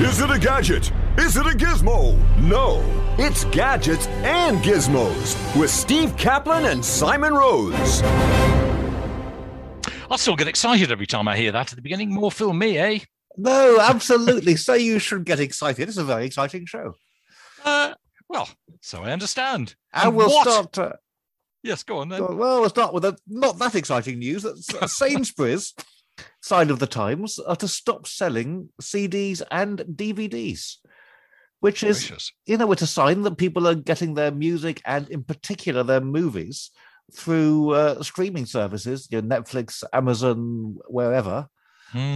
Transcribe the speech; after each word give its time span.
Is 0.00 0.20
it 0.20 0.30
a 0.30 0.38
gadget? 0.38 0.92
Is 1.16 1.36
it 1.38 1.46
a 1.46 1.50
gizmo? 1.56 2.18
No, 2.38 2.82
it's 3.18 3.44
gadgets 3.46 4.06
and 4.08 4.58
gizmos 4.58 5.58
with 5.58 5.70
Steve 5.70 6.14
Kaplan 6.18 6.66
and 6.66 6.84
Simon 6.84 7.32
Rose. 7.32 8.02
I 10.10 10.16
still 10.16 10.36
get 10.36 10.48
excited 10.48 10.92
every 10.92 11.06
time 11.06 11.26
I 11.28 11.36
hear 11.36 11.50
that 11.52 11.72
at 11.72 11.76
the 11.76 11.82
beginning. 11.82 12.10
More 12.12 12.30
film 12.30 12.58
me, 12.58 12.76
eh? 12.76 12.98
No, 13.38 13.78
absolutely. 13.80 14.56
so 14.56 14.74
you 14.74 14.98
should 14.98 15.24
get 15.24 15.40
excited. 15.40 15.88
It's 15.88 15.96
a 15.96 16.04
very 16.04 16.26
exciting 16.26 16.66
show. 16.66 16.94
Uh, 17.64 17.94
well, 18.28 18.48
so 18.82 19.02
I 19.02 19.12
understand. 19.12 19.76
And, 19.94 20.14
we'll 20.14 20.28
what? 20.28 20.46
start. 20.48 20.78
Uh, 20.78 20.92
Yes, 21.62 21.82
go 21.82 21.98
on 21.98 22.10
then. 22.10 22.20
well, 22.20 22.60
we'll 22.60 22.68
start 22.68 22.94
with 22.94 23.04
a 23.04 23.16
not 23.26 23.58
that 23.58 23.74
exciting 23.74 24.20
news 24.20 24.44
that 24.44 24.56
Sainsbury's, 24.88 25.74
side 26.40 26.70
of 26.70 26.78
the 26.78 26.86
Times, 26.86 27.38
are 27.38 27.56
to 27.56 27.68
stop 27.68 28.06
selling 28.06 28.70
CDs 28.80 29.42
and 29.50 29.78
DVDs, 29.80 30.76
which 31.60 31.82
is 31.82 32.10
you 32.46 32.56
know, 32.56 32.70
it's 32.72 32.82
a 32.82 32.86
sign 32.86 33.22
that 33.22 33.38
people 33.38 33.66
are 33.66 33.74
getting 33.74 34.14
their 34.14 34.30
music 34.30 34.80
and, 34.84 35.08
in 35.08 35.24
particular, 35.24 35.82
their 35.82 36.00
movies 36.00 36.70
through 37.12 37.70
uh, 37.70 38.02
streaming 38.02 38.46
services, 38.46 39.08
you 39.10 39.20
know, 39.20 39.36
Netflix, 39.36 39.84
Amazon, 39.92 40.76
wherever, 40.88 41.48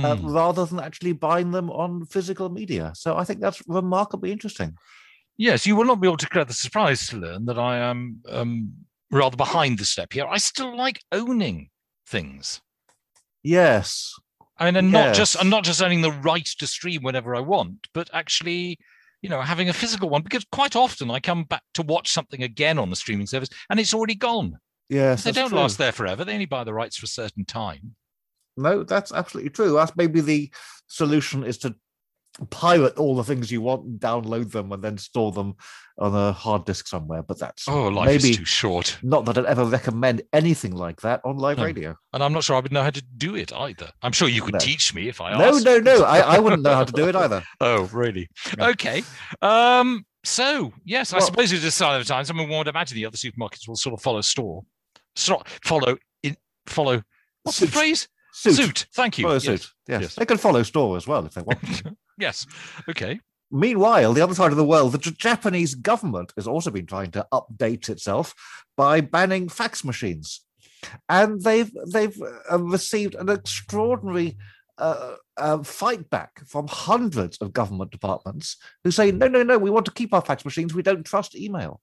uh, 0.04 0.16
Hmm. 0.16 0.26
rather 0.26 0.64
than 0.64 0.80
actually 0.80 1.12
buying 1.12 1.52
them 1.52 1.70
on 1.70 2.04
physical 2.06 2.48
media. 2.48 2.92
So 2.94 3.16
I 3.16 3.24
think 3.24 3.40
that's 3.40 3.62
remarkably 3.68 4.32
interesting. 4.32 4.76
Yes, 5.36 5.66
you 5.66 5.76
will 5.76 5.84
not 5.84 6.00
be 6.00 6.08
able 6.08 6.16
to 6.18 6.26
get 6.26 6.48
the 6.48 6.54
surprise 6.54 7.06
to 7.08 7.16
learn 7.16 7.46
that 7.46 7.58
I 7.58 7.78
am 7.78 8.20
um, 8.28 8.72
rather 9.10 9.36
behind 9.36 9.78
the 9.78 9.84
step 9.84 10.12
here. 10.12 10.26
I 10.26 10.38
still 10.38 10.76
like 10.76 11.00
owning 11.12 11.70
things. 12.06 12.60
Yes, 13.42 14.14
I 14.58 14.66
mean, 14.66 14.76
and 14.76 14.92
not 14.92 15.14
just 15.14 15.34
Yes. 15.34 15.40
and 15.40 15.50
not 15.50 15.64
just 15.64 15.82
owning 15.82 16.02
the 16.02 16.12
right 16.12 16.44
to 16.44 16.66
stream 16.66 17.02
whenever 17.02 17.34
I 17.34 17.40
want, 17.40 17.88
but 17.94 18.10
actually, 18.12 18.78
you 19.22 19.30
know, 19.30 19.40
having 19.40 19.68
a 19.68 19.72
physical 19.72 20.08
one. 20.10 20.22
Because 20.22 20.44
quite 20.52 20.76
often 20.76 21.10
I 21.10 21.20
come 21.20 21.44
back 21.44 21.62
to 21.74 21.82
watch 21.82 22.10
something 22.10 22.42
again 22.42 22.78
on 22.78 22.90
the 22.90 22.96
streaming 22.96 23.26
service, 23.26 23.48
and 23.70 23.80
it's 23.80 23.94
already 23.94 24.14
gone. 24.14 24.58
yes, 24.88 25.24
they 25.24 25.32
don't 25.32 25.48
true. 25.50 25.58
last 25.58 25.78
there 25.78 25.92
forever. 25.92 26.24
They 26.24 26.34
only 26.34 26.46
buy 26.46 26.64
the 26.64 26.74
rights 26.74 26.96
for 26.98 27.04
a 27.04 27.08
certain 27.08 27.44
time. 27.44 27.94
No, 28.56 28.82
that's 28.84 29.12
absolutely 29.12 29.50
true. 29.50 29.72
That's 29.72 29.96
maybe 29.96 30.20
the 30.20 30.50
solution 30.88 31.44
is 31.44 31.56
to 31.58 31.74
pirate 32.46 32.96
all 32.98 33.14
the 33.16 33.24
things 33.24 33.50
you 33.50 33.60
want 33.60 33.84
and 33.84 34.00
download 34.00 34.50
them 34.52 34.72
and 34.72 34.82
then 34.82 34.96
store 34.98 35.32
them 35.32 35.54
on 35.98 36.14
a 36.14 36.32
hard 36.32 36.64
disk 36.64 36.86
somewhere. 36.86 37.22
But 37.22 37.38
that's 37.38 37.68
Oh, 37.68 37.88
life 37.88 38.06
maybe 38.06 38.30
is 38.30 38.36
too 38.38 38.44
short, 38.44 38.96
not 39.02 39.24
that 39.26 39.36
I'd 39.36 39.44
ever 39.44 39.64
recommend 39.64 40.22
anything 40.32 40.74
like 40.74 41.02
that 41.02 41.20
on 41.24 41.36
live 41.36 41.58
No. 41.58 41.64
radio. 41.64 41.96
and 42.12 42.22
I'm 42.24 42.32
not 42.32 42.44
sure 42.44 42.56
I 42.56 42.60
would 42.60 42.72
know 42.72 42.82
how 42.82 42.90
to 42.90 43.02
do 43.18 43.34
it 43.36 43.52
either. 43.52 43.90
I'm 44.02 44.12
sure 44.12 44.28
you 44.28 44.42
could 44.42 44.54
No. 44.54 44.58
teach 44.60 44.94
me 44.94 45.08
if 45.08 45.20
I 45.20 45.36
No, 45.36 45.44
asked. 45.56 45.64
no, 45.64 45.78
no. 45.78 46.02
I, 46.04 46.20
I 46.20 46.38
wouldn't 46.38 46.62
know 46.62 46.74
how 46.74 46.84
to 46.84 46.92
do 46.92 47.08
it 47.08 47.16
either. 47.16 47.42
Oh, 47.60 47.82
really? 47.92 48.28
No. 48.56 48.68
Okay. 48.70 49.02
Um, 49.42 50.04
so 50.24 50.72
yes, 50.84 51.12
I 51.12 51.18
Well- 51.18 51.26
suppose 51.26 51.52
it's 51.52 51.64
a 51.64 51.70
sign 51.70 52.00
of 52.00 52.06
the 52.06 52.12
times. 52.12 52.30
I 52.30 52.34
mean, 52.34 52.48
one 52.48 52.58
would 52.58 52.68
imagine 52.68 52.94
the 52.96 53.06
other 53.06 53.16
supermarkets 53.16 53.68
will 53.68 53.76
sort 53.76 53.92
of 53.94 54.02
follow 54.02 54.20
store, 54.22 54.62
sort 55.16 55.46
follow 55.64 55.98
in 56.22 56.36
follow. 56.66 57.02
What's 57.42 57.58
the 57.58 57.66
Suit. 57.66 57.72
phrase? 57.74 58.08
Suit. 58.32 58.86
Thank 58.94 59.18
you. 59.18 59.24
Follow 59.24 59.34
yes. 59.34 59.44
suit. 59.44 59.68
Yes. 59.88 60.00
Yes. 60.02 60.14
They 60.14 60.24
can 60.24 60.38
follow 60.38 60.62
store 60.62 60.96
as 60.96 61.06
well 61.06 61.26
if 61.26 61.34
they 61.34 61.42
want. 61.42 61.58
Yes. 62.20 62.46
Okay. 62.88 63.20
Meanwhile, 63.50 64.12
the 64.12 64.22
other 64.22 64.34
side 64.34 64.52
of 64.52 64.56
the 64.56 64.64
world, 64.64 64.92
the 64.92 64.98
Japanese 64.98 65.74
government 65.74 66.32
has 66.36 66.46
also 66.46 66.70
been 66.70 66.86
trying 66.86 67.10
to 67.12 67.26
update 67.32 67.88
itself 67.88 68.34
by 68.76 69.00
banning 69.00 69.48
fax 69.48 69.82
machines, 69.84 70.44
and 71.08 71.42
they've 71.42 71.72
they've 71.92 72.16
uh, 72.50 72.60
received 72.60 73.16
an 73.16 73.28
extraordinary 73.28 74.36
uh, 74.78 75.16
uh, 75.36 75.62
fight 75.62 76.08
back 76.10 76.46
from 76.46 76.66
hundreds 76.68 77.38
of 77.38 77.52
government 77.52 77.90
departments 77.90 78.56
who 78.84 78.90
say, 78.90 79.10
no, 79.10 79.28
no, 79.28 79.42
no, 79.42 79.58
we 79.58 79.70
want 79.70 79.86
to 79.86 79.92
keep 79.92 80.14
our 80.14 80.22
fax 80.22 80.44
machines. 80.44 80.74
We 80.74 80.82
don't 80.82 81.04
trust 81.04 81.36
email. 81.36 81.80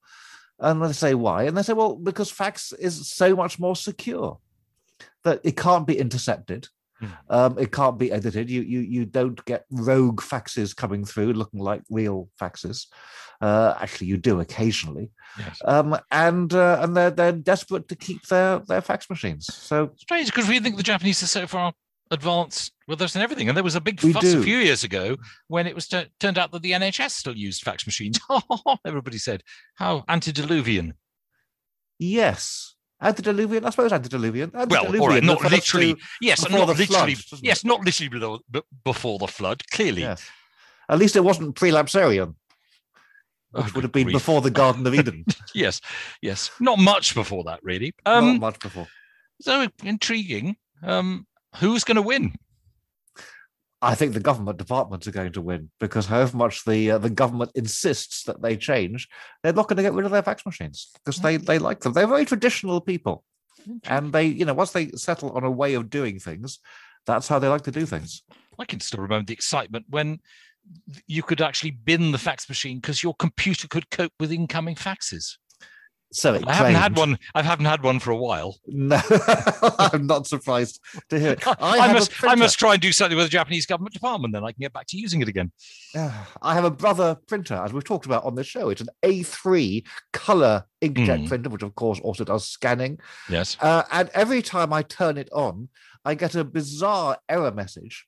And 0.60 0.82
they 0.82 0.94
say, 0.94 1.14
why? 1.14 1.44
And 1.44 1.56
they 1.56 1.62
say, 1.62 1.74
well, 1.74 1.96
because 1.96 2.32
fax 2.32 2.74
is 2.74 3.08
so 3.08 3.36
much 3.36 3.60
more 3.60 3.76
secure 3.76 4.40
that 5.24 5.42
it 5.44 5.56
can't 5.56 5.86
be 5.86 6.00
intercepted. 6.00 6.70
Hmm. 7.00 7.08
Um, 7.30 7.60
it 7.60 7.72
can't 7.72 7.98
be 7.98 8.12
edited. 8.12 8.50
You 8.50 8.62
you 8.62 8.80
you 8.80 9.06
don't 9.06 9.44
get 9.46 9.66
rogue 9.72 10.22
faxes 10.22 10.76
coming 10.76 11.06
through 11.06 11.34
looking 11.34 11.60
like 11.60 11.84
real 11.90 12.30
faxes. 12.42 12.88
Uh, 13.40 13.76
actually, 13.80 14.08
you 14.08 14.18
do 14.18 14.40
occasionally. 14.40 15.12
Yes. 15.38 15.60
Um, 15.64 15.98
and 16.12 16.52
uh, 16.54 16.80
and 16.82 16.98
they're 16.98 17.12
they're 17.12 17.32
desperate 17.32 17.88
to 17.90 17.96
keep 17.96 18.26
their 18.28 18.60
their 18.60 18.82
fax 18.82 19.10
machines. 19.10 19.46
So 19.54 19.92
Strange 19.98 20.28
because 20.28 20.50
we 20.50 20.60
think 20.60 20.78
the 20.78 20.84
Japanese 20.84 21.22
are 21.22 21.28
so 21.28 21.46
far 21.46 21.74
advanced 22.10 22.74
with 22.88 23.02
us 23.02 23.16
and 23.16 23.24
everything. 23.24 23.48
And 23.48 23.56
there 23.56 23.64
was 23.64 23.76
a 23.76 23.82
big 23.82 24.00
fuss 24.00 24.34
a 24.34 24.42
few 24.42 24.58
years 24.58 24.84
ago 24.84 25.18
when 25.50 25.68
it 25.68 25.76
was 25.76 25.88
tu- 25.88 26.06
turned 26.20 26.38
out 26.38 26.52
that 26.52 26.62
the 26.62 26.72
NHS 26.72 27.12
still 27.12 27.36
used 27.36 27.62
fax 27.64 27.86
machines. 27.86 28.20
Everybody 28.86 29.18
said 29.18 29.44
how 29.76 30.04
antediluvian. 30.08 30.94
yes, 32.00 32.76
antediluvian. 33.02 33.66
I 33.66 33.70
suppose 33.70 33.92
antediluvian. 33.94 34.52
Well, 34.54 34.64
Antediluvian 34.64 35.02
all 35.02 35.10
right, 35.10 35.24
not 35.24 35.52
literally. 35.52 35.94
to- 35.96 36.00
Yes, 36.22 36.50
not 36.50 36.68
literally. 36.78 37.16
flood, 37.16 37.40
yes, 37.44 37.64
not 37.64 37.82
literally 37.82 38.10
below, 38.10 38.40
b- 38.50 38.62
before 38.84 39.20
the 39.20 39.28
flood. 39.28 39.64
Clearly, 39.72 40.02
Yes. 40.02 40.24
At 40.90 41.00
least 41.00 41.16
it 41.18 41.24
wasn't 41.24 41.56
prelapsarian, 41.56 42.36
Oh, 43.54 43.62
which 43.64 43.74
would 43.76 43.84
have 43.84 43.92
been 43.92 44.06
grief. 44.06 44.14
before 44.16 44.42
the 44.42 44.50
Garden 44.52 44.88
of 44.88 44.94
Eden. 44.96 45.26
Yes, 45.54 45.82
yes, 46.22 46.50
not 46.60 46.80
much 46.80 47.14
before 47.16 47.44
that, 47.46 47.60
really. 47.64 47.94
Not 48.06 48.18
Um, 48.24 48.40
much 48.40 48.60
before. 48.60 48.88
so 49.42 49.68
intriguing. 49.84 50.56
Um, 50.84 51.26
who's 51.58 51.84
going 51.84 51.96
to 51.96 52.02
win? 52.02 52.36
I 53.82 53.94
think 53.94 54.14
the 54.14 54.20
government 54.20 54.58
departments 54.58 55.08
are 55.08 55.12
going 55.12 55.34
to 55.34 55.42
win 55.42 55.70
because 55.80 56.08
however 56.08 56.36
much 56.36 56.66
the 56.66 56.92
uh, 56.92 56.98
the 56.98 57.12
government 57.12 57.52
insists 57.54 58.24
that 58.24 58.42
they 58.42 58.58
change, 58.58 59.08
they're 59.44 59.54
not 59.54 59.68
going 59.68 59.78
to 59.78 59.84
get 59.84 59.94
rid 59.94 60.06
of 60.06 60.12
their 60.12 60.24
fax 60.24 60.46
machines 60.46 60.90
because 60.94 61.22
they 61.22 61.38
they 61.38 61.60
like 61.60 61.82
them. 61.82 61.94
They're 61.94 62.08
very 62.08 62.26
traditional 62.26 62.82
people, 62.82 63.24
and 63.86 64.12
they 64.12 64.26
you 64.26 64.46
know 64.46 64.56
once 64.56 64.72
they 64.72 64.90
settle 64.90 65.32
on 65.32 65.44
a 65.44 65.52
way 65.52 65.76
of 65.76 65.92
doing 65.92 66.18
things, 66.20 66.60
that's 67.06 67.28
how 67.28 67.38
they 67.38 67.48
like 67.48 67.64
to 67.64 67.72
do 67.72 67.86
things. 67.86 68.24
I 68.58 68.66
can 68.66 68.80
still 68.80 69.02
remember 69.02 69.28
the 69.28 69.34
excitement 69.34 69.86
when 69.90 70.20
you 71.06 71.24
could 71.24 71.42
actually 71.42 71.72
bin 71.72 72.12
the 72.12 72.18
fax 72.18 72.50
machine 72.50 72.80
because 72.80 73.04
your 73.04 73.14
computer 73.16 73.68
could 73.68 73.90
cope 73.90 74.14
with 74.20 74.32
incoming 74.32 74.76
faxes. 74.76 75.38
So 76.14 76.40
I 76.48 76.54
haven't 76.54 76.76
had 76.76 76.98
one. 76.98 77.20
I 77.36 77.44
haven't 77.44 77.66
had 77.66 77.84
one 77.84 78.00
for 78.00 78.12
a 78.12 78.16
while. 78.16 78.58
No, 78.66 79.00
I'm 79.80 80.08
not 80.08 80.26
surprised 80.26 80.80
to 81.10 81.20
hear. 81.20 81.32
It. 81.32 81.46
I, 81.62 81.90
a 81.90 81.94
must. 81.94 82.24
I 82.24 82.36
must 82.36 82.58
try 82.58 82.74
and 82.74 82.82
do 82.82 82.92
something 82.94 83.18
with 83.18 83.26
the 83.26 83.32
Japanese 83.32 83.66
government 83.66 83.94
department. 83.94 84.34
Then 84.34 84.44
I 84.44 84.52
can 84.54 84.62
get 84.62 84.72
back 84.72 84.88
to 84.88 84.98
using 84.98 85.22
it 85.22 85.28
again. 85.28 85.52
Yeah, 85.94 86.26
I 86.42 86.54
have 86.54 86.64
a 86.64 86.72
brother 86.72 87.18
printer, 87.28 87.56
as 87.56 87.74
we've 87.74 87.84
talked 87.84 88.06
about 88.06 88.24
on 88.24 88.36
the 88.36 88.44
show. 88.44 88.70
It's 88.70 88.82
an 88.82 88.88
A3 89.04 89.86
color 90.14 90.64
inkjet 90.82 91.24
Mm. 91.24 91.28
printer, 91.28 91.50
which 91.50 91.64
of 91.64 91.76
course 91.76 92.00
also 92.00 92.24
does 92.24 92.48
scanning. 92.48 93.00
Yes. 93.30 93.58
Uh, 93.60 93.84
and 93.92 94.10
every 94.14 94.42
time 94.42 94.72
I 94.72 94.84
turn 94.84 95.18
it 95.18 95.30
on, 95.34 95.68
I 96.06 96.16
get 96.16 96.36
a 96.36 96.44
bizarre 96.46 97.18
error 97.28 97.52
message, 97.52 98.06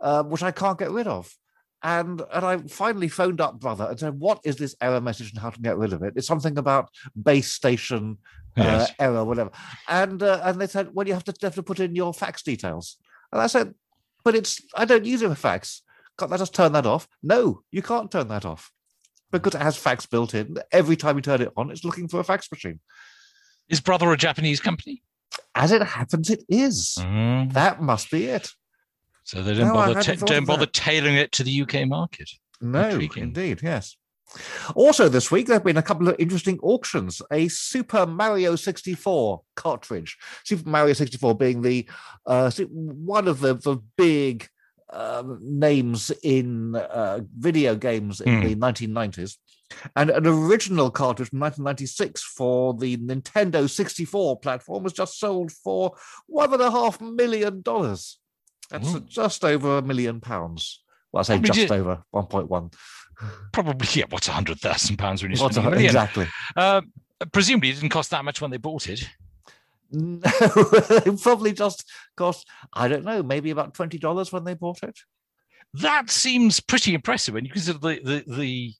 uh, 0.00 0.22
which 0.22 0.42
I 0.42 0.52
can't 0.52 0.78
get 0.78 0.90
rid 0.90 1.06
of. 1.06 1.34
And 1.84 2.22
and 2.32 2.44
I 2.44 2.58
finally 2.58 3.08
phoned 3.08 3.40
up 3.40 3.58
brother 3.58 3.86
and 3.90 3.98
said, 3.98 4.18
"What 4.18 4.40
is 4.44 4.56
this 4.56 4.76
error 4.80 5.00
message 5.00 5.30
and 5.30 5.38
how 5.40 5.50
to 5.50 5.60
get 5.60 5.76
rid 5.76 5.92
of 5.92 6.02
it?" 6.02 6.14
It's 6.16 6.28
something 6.28 6.56
about 6.56 6.90
base 7.20 7.52
station 7.52 8.18
uh, 8.56 8.62
Yes. 8.62 8.92
error, 9.00 9.24
whatever. 9.24 9.50
And 9.88 10.22
uh, 10.22 10.40
and 10.44 10.60
they 10.60 10.66
said, 10.68 10.90
"Well, 10.94 11.08
you 11.08 11.14
have 11.14 11.24
to 11.24 11.34
have 11.42 11.54
to 11.56 11.62
put 11.62 11.80
in 11.80 11.94
your 11.96 12.14
fax 12.14 12.42
details." 12.42 12.98
And 13.32 13.40
I 13.40 13.48
said, 13.48 13.74
"But 14.24 14.34
it's 14.36 14.60
I 14.76 14.84
don't 14.84 15.04
use 15.04 15.22
a 15.22 15.34
fax. 15.34 15.82
Can't 16.18 16.32
I 16.32 16.36
just 16.36 16.54
turn 16.54 16.72
that 16.72 16.86
off?" 16.86 17.08
No, 17.22 17.62
you 17.72 17.82
can't 17.82 18.10
turn 18.12 18.28
that 18.28 18.44
off 18.44 18.70
because 19.32 19.54
it 19.56 19.62
has 19.62 19.76
fax 19.76 20.06
built 20.06 20.34
in. 20.34 20.58
Every 20.70 20.94
time 20.96 21.16
you 21.16 21.22
turn 21.22 21.42
it 21.42 21.52
on, 21.56 21.70
it's 21.70 21.84
looking 21.84 22.06
for 22.06 22.20
a 22.20 22.24
fax 22.24 22.48
machine. 22.52 22.78
Is 23.68 23.80
brother 23.80 24.12
a 24.12 24.16
Japanese 24.16 24.60
company? 24.60 25.02
As 25.54 25.72
it 25.72 25.82
happens, 25.82 26.30
it 26.30 26.44
is. 26.48 26.96
Mm. 27.00 27.52
That 27.54 27.80
must 27.82 28.10
be 28.10 28.26
it. 28.26 28.50
So 29.24 29.42
they 29.42 29.54
don't 29.54 29.68
No, 29.68 29.74
bother. 29.74 30.02
ta- 30.02 30.14
don't 30.26 30.44
bother 30.46 30.66
that. 30.66 30.72
tailoring 30.72 31.16
it 31.16 31.32
to 31.32 31.44
the 31.44 31.62
UK 31.62 31.86
market. 31.86 32.28
No, 32.60 32.88
Intriguing. 32.88 33.22
indeed, 33.24 33.60
yes. 33.62 33.96
Also, 34.74 35.08
this 35.08 35.30
week 35.30 35.46
there 35.46 35.56
have 35.56 35.64
been 35.64 35.76
a 35.76 35.82
couple 35.82 36.08
of 36.08 36.16
interesting 36.18 36.58
auctions. 36.62 37.20
A 37.30 37.48
Super 37.48 38.06
Mario 38.06 38.56
64 38.56 39.42
cartridge, 39.56 40.16
Super 40.44 40.68
Mario 40.68 40.94
64 40.94 41.34
being 41.36 41.60
the 41.62 41.86
uh, 42.26 42.50
one 42.70 43.28
of 43.28 43.40
the 43.40 43.54
the 43.54 43.76
big 43.96 44.48
um, 44.90 45.38
names 45.42 46.10
in 46.22 46.74
uh, 46.76 47.20
video 47.38 47.74
games 47.74 48.20
in 48.20 48.40
Hmm. 48.40 48.46
the 48.48 48.54
1990s, 48.56 49.36
and 49.96 50.08
an 50.10 50.26
original 50.26 50.90
cartridge 50.90 51.28
from 51.30 51.40
1996 51.40 52.22
for 52.22 52.74
the 52.74 52.96
Nintendo 52.98 53.68
64 53.68 54.38
platform 54.40 54.82
was 54.82 54.92
just 54.94 55.18
sold 55.18 55.52
for 55.52 55.94
one 56.26 56.52
and 56.54 56.62
a 56.62 56.70
half 56.70 57.00
million 57.00 57.60
dollars. 57.62 58.18
That's 58.72 58.94
Ooh. 58.94 59.00
just 59.00 59.44
over 59.44 59.78
a 59.78 59.82
million 59.82 60.20
pounds. 60.20 60.82
Well, 61.12 61.20
I 61.20 61.22
say 61.24 61.34
Probably 61.34 61.48
just 61.48 61.58
did- 61.68 61.70
over 61.72 62.02
1.1. 62.14 62.72
Probably, 63.52 63.86
yeah. 63.92 64.06
What's 64.08 64.26
a 64.26 64.32
hundred 64.32 64.58
thousand 64.58 64.96
pounds 64.96 65.22
when 65.22 65.30
What's 65.30 65.42
spending 65.54 65.66
a 65.66 65.70
million? 65.70 65.86
exactly. 65.90 66.26
Uh, 66.56 66.80
presumably, 67.32 67.68
it 67.70 67.74
didn't 67.74 67.90
cost 67.90 68.10
that 68.10 68.24
much 68.24 68.40
when 68.40 68.50
they 68.50 68.56
bought 68.56 68.88
it. 68.88 69.06
No, 69.92 70.20
it 70.24 71.20
probably 71.22 71.52
just 71.52 71.88
cost, 72.16 72.48
I 72.72 72.88
don't 72.88 73.04
know, 73.04 73.22
maybe 73.22 73.50
about 73.50 73.74
$20 73.74 74.32
when 74.32 74.44
they 74.44 74.54
bought 74.54 74.82
it. 74.82 74.98
that 75.74 76.08
seems 76.10 76.58
pretty 76.60 76.94
impressive 76.94 77.34
when 77.34 77.44
you 77.44 77.50
consider 77.52 77.78
the 77.78 78.00
the 78.02 78.24
the, 78.36 78.72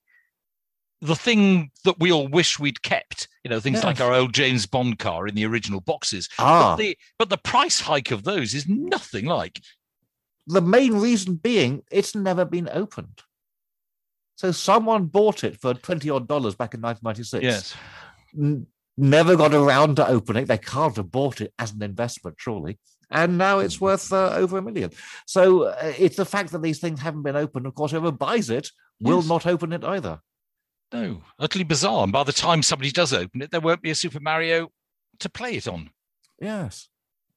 the 1.03 1.15
thing 1.17 1.71
that 1.85 2.01
we 2.01 2.11
all 2.11 2.27
wish 2.29 2.59
we'd 2.59 2.83
kept. 2.83 3.29
You 3.45 3.51
know, 3.51 3.61
things 3.61 3.85
like 3.85 4.01
our 4.01 4.13
old 4.15 4.33
James 4.33 4.67
Bond 4.67 4.99
car 4.99 5.29
in 5.29 5.35
the 5.35 5.45
original 5.47 5.81
boxes. 5.83 6.29
Ah, 6.39 6.73
But 6.73 6.83
the 6.83 6.99
but 7.19 7.29
the 7.29 7.39
price 7.39 7.81
hike 7.81 8.11
of 8.11 8.25
those 8.25 8.55
is 8.55 8.67
nothing 8.67 9.27
like. 9.27 9.61
The 10.47 10.61
main 10.61 10.95
reason 10.95 11.35
being 11.37 11.83
it's 11.91 12.15
never 12.15 12.45
been 12.45 12.69
opened. 12.73 13.23
So 14.37 14.51
someone 14.53 15.07
bought 15.07 15.45
it 15.45 15.61
for 15.61 15.75
20 15.75 16.11
odd 16.11 16.27
dollars 16.27 16.55
back 16.55 16.75
in 16.75 16.81
1996. 16.81 17.43
Yes. 17.45 17.75
n- 18.37 18.67
never 18.97 19.37
got 19.37 19.55
around 19.55 19.97
to 19.97 20.09
opening. 20.09 20.47
They 20.47 20.59
can't 20.59 20.97
have 20.97 21.11
bought 21.11 21.41
it 21.41 21.53
as 21.59 21.73
an 21.73 21.83
investment, 21.83 22.37
surely. 22.39 22.79
And 23.11 23.39
now 23.39 23.59
it's 23.61 23.81
worth 23.81 24.13
uh, 24.13 24.31
over 24.35 24.59
a 24.59 24.63
million. 24.63 24.91
So 25.27 25.65
uh, 25.65 25.93
it's 25.99 26.17
the 26.17 26.25
fact 26.25 26.51
that 26.53 26.63
these 26.63 26.81
things 26.81 27.01
haven't 27.01 27.23
been 27.23 27.37
opened. 27.37 27.67
Of 27.67 27.75
course, 27.75 27.93
whoever 27.93 28.11
buys 28.11 28.51
it 28.51 28.71
will 29.01 29.19
Yes. 29.19 29.29
not 29.29 29.47
open 29.47 29.73
it 29.73 29.85
either. 29.85 30.21
No, 30.93 31.23
utterly 31.39 31.65
bizarre. 31.65 32.03
And 32.05 32.13
by 32.13 32.25
the 32.25 32.33
time 32.33 32.63
somebody 32.63 32.91
does 32.91 33.13
open 33.13 33.43
it, 33.43 33.51
there 33.51 33.61
won't 33.61 33.83
be 33.83 33.91
a 33.91 33.95
Super 33.95 34.21
Mario 34.21 34.69
to 35.21 35.29
play 35.29 35.55
it 35.57 35.69
on. 35.69 35.91
Yes. 36.41 36.89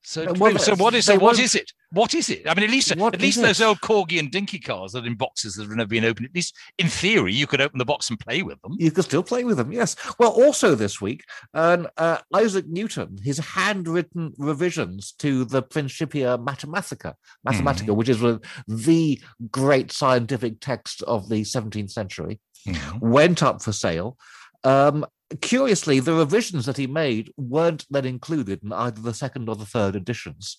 So, 0.07 0.31
well, 0.33 0.57
so 0.59 0.75
what 0.75 0.93
is 0.93 1.05
so 1.05 1.17
what 1.17 1.39
it? 1.39 1.71
What 1.91 2.13
is 2.13 2.29
it? 2.29 2.47
I 2.47 2.53
mean, 2.53 2.63
at 2.65 2.69
least 2.69 2.95
What 2.95 3.15
at 3.15 3.21
least 3.21 3.41
those 3.41 3.59
it? 3.59 3.63
old 3.63 3.79
corgi 3.79 4.19
and 4.19 4.29
dinky 4.29 4.59
cars 4.59 4.91
that 4.91 5.03
are 5.03 5.07
in 5.07 5.15
boxes 5.15 5.55
that 5.55 5.63
have 5.63 5.71
never 5.75 5.87
been 5.87 6.05
opened. 6.05 6.27
At 6.27 6.35
least 6.35 6.55
in 6.77 6.87
theory, 6.89 7.33
you 7.33 7.47
could 7.47 7.59
open 7.59 7.79
the 7.79 7.85
box 7.85 8.09
and 8.09 8.19
play 8.19 8.43
with 8.43 8.61
them. 8.61 8.73
You 8.77 8.91
could 8.91 9.05
still 9.05 9.23
play 9.23 9.43
with 9.43 9.57
them, 9.57 9.71
yes. 9.71 9.95
Well, 10.19 10.29
also 10.29 10.75
this 10.75 11.01
week, 11.01 11.23
um, 11.55 11.87
uh, 11.97 12.19
Isaac 12.35 12.67
Newton, 12.67 13.17
his 13.23 13.39
handwritten 13.39 14.33
revisions 14.37 15.13
to 15.19 15.43
the 15.45 15.63
Principia 15.63 16.37
Mathematica, 16.37 17.13
Mathematica, 17.47 17.95
which 17.95 18.09
is 18.09 18.19
the 18.67 19.19
great 19.51 19.91
scientific 19.91 20.59
text 20.59 21.01
of 21.03 21.29
the 21.29 21.43
17th 21.43 21.91
century, 21.91 22.39
Mhm. 22.67 22.99
went 23.01 23.41
up 23.41 23.63
for 23.63 23.71
sale. 23.71 24.17
Um, 24.63 25.05
curiously, 25.41 25.99
the 25.99 26.13
revisions 26.13 26.65
that 26.65 26.77
he 26.77 26.87
made 26.87 27.31
weren't 27.37 27.85
then 27.89 28.05
included 28.05 28.61
in 28.63 28.71
either 28.71 29.01
the 29.01 29.13
second 29.13 29.49
or 29.49 29.55
the 29.55 29.65
third 29.65 29.95
editions, 29.95 30.57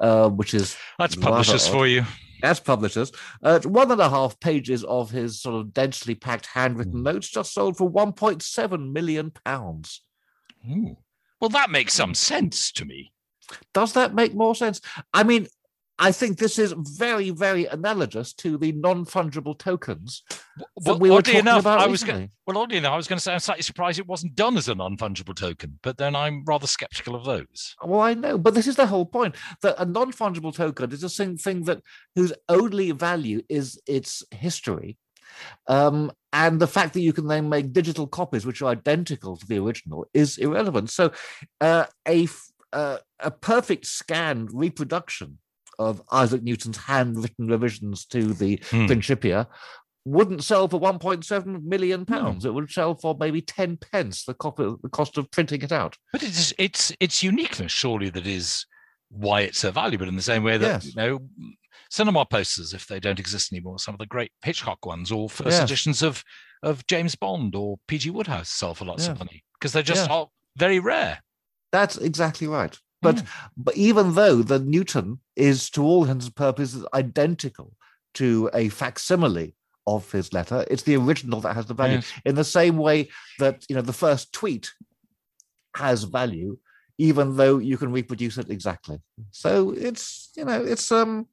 uh, 0.00 0.28
which 0.28 0.54
is 0.54 0.76
That's 0.98 1.16
publishers 1.16 1.66
odd. 1.66 1.72
for 1.72 1.86
you. 1.86 2.04
as 2.42 2.60
publishers. 2.60 3.10
Uh, 3.42 3.60
one 3.60 3.90
and 3.90 4.00
a 4.00 4.08
half 4.10 4.38
pages 4.40 4.84
of 4.84 5.10
his 5.10 5.40
sort 5.40 5.56
of 5.60 5.72
densely 5.72 6.14
packed 6.14 6.46
handwritten 6.46 7.02
notes 7.02 7.28
just 7.28 7.52
sold 7.52 7.76
for 7.76 7.90
1.7 7.90 8.92
million 8.92 9.32
pounds. 9.44 10.00
Well, 11.40 11.50
that 11.50 11.70
makes 11.70 11.94
some 11.94 12.14
sense 12.14 12.72
to 12.72 12.84
me. 12.84 13.12
Does 13.74 13.92
that 13.92 14.14
make 14.14 14.34
more 14.34 14.54
sense? 14.54 14.80
I 15.12 15.22
mean, 15.24 15.46
I 15.98 16.10
think 16.10 16.38
this 16.38 16.58
is 16.58 16.74
very, 16.76 17.30
very 17.30 17.66
analogous 17.66 18.32
to 18.34 18.58
the 18.58 18.72
non-fungible 18.72 19.56
tokens 19.58 20.22
that 20.58 20.66
Well, 20.84 20.98
we 20.98 21.10
were 21.10 21.18
oddly 21.18 21.34
talking 21.34 21.46
enough, 21.46 21.60
about 21.60 21.78
I 21.80 21.86
was 21.86 22.02
recently. 22.02 22.26
go- 22.26 22.32
well, 22.46 22.58
oddly 22.58 22.78
enough, 22.78 22.92
I 22.92 22.96
was 22.96 23.06
going 23.06 23.18
to 23.18 23.22
say 23.22 23.32
I'm 23.32 23.38
slightly 23.38 23.62
surprised 23.62 23.98
it 24.00 24.06
wasn't 24.06 24.34
done 24.34 24.56
as 24.56 24.68
a 24.68 24.74
non-fungible 24.74 25.36
token, 25.36 25.78
but 25.82 25.96
then 25.96 26.16
I'm 26.16 26.42
rather 26.46 26.66
skeptical 26.66 27.14
of 27.14 27.24
those. 27.24 27.76
Well, 27.84 28.00
I 28.00 28.14
know, 28.14 28.38
but 28.38 28.54
this 28.54 28.66
is 28.66 28.74
the 28.76 28.86
whole 28.86 29.06
point 29.06 29.36
that 29.62 29.76
a 29.78 29.84
non-fungible 29.84 30.54
token 30.54 30.90
is 30.90 31.04
a 31.04 31.08
thing, 31.08 31.36
thing 31.36 31.62
that 31.64 31.80
whose 32.16 32.32
only 32.48 32.90
value 32.90 33.42
is 33.48 33.80
its 33.86 34.24
history, 34.32 34.98
um, 35.68 36.10
and 36.32 36.60
the 36.60 36.66
fact 36.66 36.94
that 36.94 37.00
you 37.02 37.12
can 37.12 37.28
then 37.28 37.48
make 37.48 37.72
digital 37.72 38.06
copies 38.08 38.44
which 38.44 38.62
are 38.62 38.70
identical 38.70 39.36
to 39.36 39.46
the 39.46 39.58
original 39.58 40.06
is 40.12 40.38
irrelevant. 40.38 40.90
So, 40.90 41.12
uh, 41.60 41.86
a 42.06 42.28
uh, 42.72 42.98
a 43.20 43.30
perfect 43.30 43.86
scanned 43.86 44.50
reproduction 44.52 45.38
of 45.78 46.00
Isaac 46.12 46.42
Newton's 46.42 46.76
handwritten 46.76 47.48
revisions 47.48 48.04
to 48.06 48.32
the 48.34 48.60
Hmm. 48.70 48.86
Principia 48.86 49.48
wouldn't 50.06 50.44
sell 50.44 50.68
for 50.68 50.78
1.7 50.78 51.62
million 51.64 52.04
No. 52.08 52.16
pounds. 52.16 52.44
It 52.44 52.52
would 52.52 52.70
sell 52.70 52.94
for 52.94 53.16
maybe 53.18 53.40
10 53.40 53.78
pence 53.78 54.24
the 54.24 54.34
copy, 54.34 54.64
the 54.82 54.88
cost 54.90 55.16
of 55.16 55.30
printing 55.30 55.62
it 55.62 55.72
out. 55.72 55.96
But 56.12 56.22
it's 56.22 56.52
it's 56.58 56.92
it's 57.00 57.22
uniqueness, 57.22 57.72
surely, 57.72 58.10
that 58.10 58.26
is 58.26 58.66
why 59.08 59.42
it's 59.42 59.58
so 59.60 59.70
valuable. 59.70 60.08
In 60.08 60.16
the 60.16 60.22
same 60.22 60.42
way 60.44 60.58
that 60.58 60.66
Yes. 60.66 60.86
you 60.86 60.92
know, 60.96 61.18
cinema 61.90 62.26
posters, 62.26 62.74
if 62.74 62.86
they 62.86 63.00
don't 63.00 63.18
exist 63.20 63.52
anymore, 63.52 63.78
some 63.78 63.94
of 63.94 63.98
the 63.98 64.06
great 64.06 64.32
Hitchcock 64.44 64.84
ones, 64.84 65.10
or 65.10 65.30
first 65.30 65.50
Yes. 65.58 65.62
editions 65.70 66.02
of 66.02 66.22
of 66.62 66.86
James 66.86 67.14
Bond 67.14 67.54
or 67.54 67.78
P.G. 67.88 68.10
Wodehouse 68.10 68.48
sell 68.50 68.74
for 68.74 68.86
lots 68.86 69.06
of 69.06 69.18
money 69.18 69.44
because 69.58 69.72
they're 69.72 69.82
just 69.82 70.08
are 70.10 70.28
very 70.56 70.78
rare. 70.80 71.22
That's 71.72 71.96
exactly 71.98 72.46
right. 72.46 72.78
But 73.04 73.16
Mm. 73.16 73.26
but 73.66 73.76
even 73.76 74.14
though 74.14 74.42
the 74.42 74.58
Newton 74.58 75.20
is 75.36 75.70
to 75.70 75.82
all 75.84 76.02
intents 76.04 76.26
and 76.26 76.34
purposes 76.34 76.84
identical 76.92 77.68
to 78.14 78.50
a 78.54 78.68
facsimile 78.70 79.54
of 79.86 80.10
his 80.10 80.32
letter, 80.32 80.64
it's 80.70 80.84
the 80.84 80.96
original 80.96 81.40
that 81.42 81.54
has 81.54 81.66
the 81.66 81.74
value. 81.74 81.96
Yes. 81.96 82.12
In 82.24 82.34
the 82.34 82.50
same 82.58 82.76
way 82.78 83.10
that 83.38 83.64
you 83.68 83.74
know 83.76 83.82
the 83.82 84.00
first 84.04 84.32
tweet 84.32 84.72
has 85.76 86.04
value, 86.04 86.58
even 86.98 87.36
though 87.36 87.58
you 87.58 87.76
can 87.76 87.92
reproduce 87.92 88.38
it 88.38 88.50
exactly. 88.50 88.98
So 89.30 89.50
it's 89.72 90.30
you 90.36 90.44
know 90.44 90.64
it's 90.64 90.90
um 90.90 91.28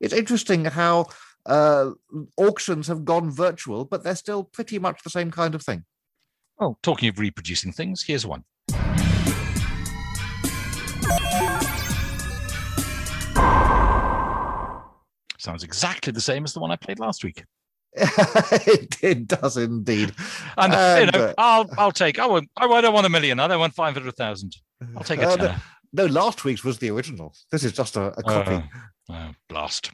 it's 0.00 0.14
interesting 0.14 0.64
how 0.64 1.06
uh 1.46 1.90
auctions 2.36 2.86
have 2.88 3.04
gone 3.04 3.30
virtual, 3.30 3.84
but 3.84 4.02
they're 4.02 4.16
still 4.16 4.44
pretty 4.44 4.78
much 4.78 5.02
the 5.02 5.10
same 5.18 5.30
kind 5.30 5.54
of 5.54 5.62
thing. 5.62 5.84
Oh, 6.60 6.76
talking 6.82 7.08
of 7.08 7.18
reproducing 7.18 7.72
things, 7.72 8.04
here's 8.04 8.26
one. 8.26 8.44
Sounds 15.42 15.64
exactly 15.64 16.12
the 16.12 16.20
same 16.20 16.44
as 16.44 16.52
the 16.52 16.60
one 16.60 16.70
I 16.70 16.76
played 16.76 17.00
last 17.00 17.24
week. 17.24 17.42
it, 17.94 18.96
it 19.02 19.26
does 19.26 19.56
indeed. 19.56 20.12
And, 20.56 20.72
you 20.72 21.10
know, 21.10 21.26
uh, 21.26 21.34
I'll 21.36 21.68
I'll 21.76 21.90
take. 21.90 22.20
I 22.20 22.26
won't. 22.26 22.48
I 22.56 22.80
don't 22.80 22.94
want 22.94 23.06
a 23.06 23.10
million. 23.10 23.40
I 23.40 23.48
don't 23.48 23.58
want 23.58 23.74
five 23.74 23.92
hundred 23.94 24.14
thousand. 24.16 24.54
I'll 24.96 25.02
take 25.02 25.18
a 25.18 25.26
Uh, 25.26 25.30
no, 25.30 25.36
tenner. 25.36 25.62
no, 25.92 26.06
last 26.06 26.44
week's 26.44 26.62
was 26.62 26.78
the 26.78 26.90
original. 26.90 27.34
This 27.50 27.64
is 27.64 27.72
just 27.72 27.96
a, 27.96 28.14
a 28.16 28.22
copy. 28.22 28.64
Oh, 29.10 29.14
oh, 29.14 29.30
blast. 29.48 29.90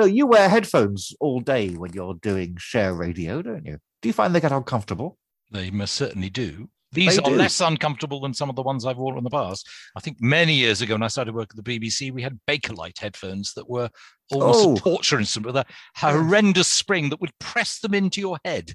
So 0.00 0.06
you 0.06 0.26
wear 0.26 0.48
headphones 0.48 1.14
all 1.20 1.40
day 1.40 1.68
when 1.74 1.92
you're 1.92 2.14
doing 2.14 2.56
share 2.58 2.94
radio, 2.94 3.42
don't 3.42 3.66
you? 3.66 3.76
Do 4.00 4.08
you 4.08 4.14
find 4.14 4.34
they 4.34 4.40
get 4.40 4.52
uncomfortable? 4.52 5.18
They 5.50 5.70
most 5.70 5.94
certainly 5.94 6.30
do. 6.30 6.70
These 6.92 7.16
They 7.16 7.22
are 7.22 7.30
do. 7.30 7.36
less 7.36 7.60
uncomfortable 7.60 8.20
than 8.20 8.34
some 8.34 8.50
of 8.50 8.56
the 8.56 8.62
ones 8.62 8.84
I've 8.84 8.98
worn 8.98 9.16
in 9.16 9.24
the 9.24 9.30
past. 9.30 9.66
I 9.96 10.00
think 10.00 10.18
many 10.20 10.54
years 10.54 10.82
ago 10.82 10.94
when 10.94 11.02
I 11.02 11.08
started 11.08 11.34
work 11.34 11.48
at 11.50 11.56
the 11.56 11.62
BBC, 11.80 12.12
we 12.12 12.22
had 12.22 12.38
Bakelite 12.46 12.98
headphones 12.98 13.54
that 13.54 13.68
were 13.68 13.88
almost 14.30 14.64
Oh. 14.66 14.74
a 14.74 14.78
torture 14.78 15.18
instrument 15.18 15.46
with 15.54 15.56
a 15.56 15.66
horrendous 15.96 16.68
spring 16.68 17.08
that 17.08 17.20
would 17.20 17.36
press 17.38 17.78
them 17.78 17.94
into 17.94 18.20
your 18.20 18.38
head. 18.44 18.74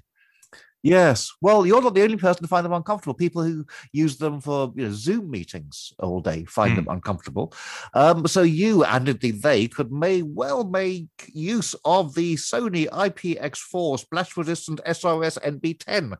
Yes. 0.82 1.32
Well, 1.40 1.66
you're 1.66 1.82
not 1.82 1.94
the 1.94 2.02
only 2.02 2.16
person 2.16 2.42
to 2.42 2.48
find 2.48 2.64
them 2.64 2.72
uncomfortable. 2.72 3.14
People 3.14 3.42
who 3.42 3.66
use 3.92 4.16
them 4.16 4.40
for 4.40 4.72
you 4.76 4.84
know, 4.84 4.92
Zoom 4.92 5.28
meetings 5.30 5.92
all 5.98 6.20
day 6.20 6.44
find 6.44 6.70
Hmm. 6.72 6.76
them 6.76 6.88
uncomfortable. 6.90 7.52
Um, 7.94 8.26
so 8.28 8.42
you 8.42 8.84
and 8.84 9.08
indeed 9.08 9.42
they 9.42 9.66
could 9.68 9.90
may 9.92 10.22
well 10.22 10.64
make 10.64 11.08
use 11.32 11.74
of 11.84 12.14
the 12.14 12.34
Sony 12.36 12.88
IPX4 12.92 13.98
splash 13.98 14.36
resistant 14.36 14.80
SRS 14.86 15.36
NB10. 15.44 16.16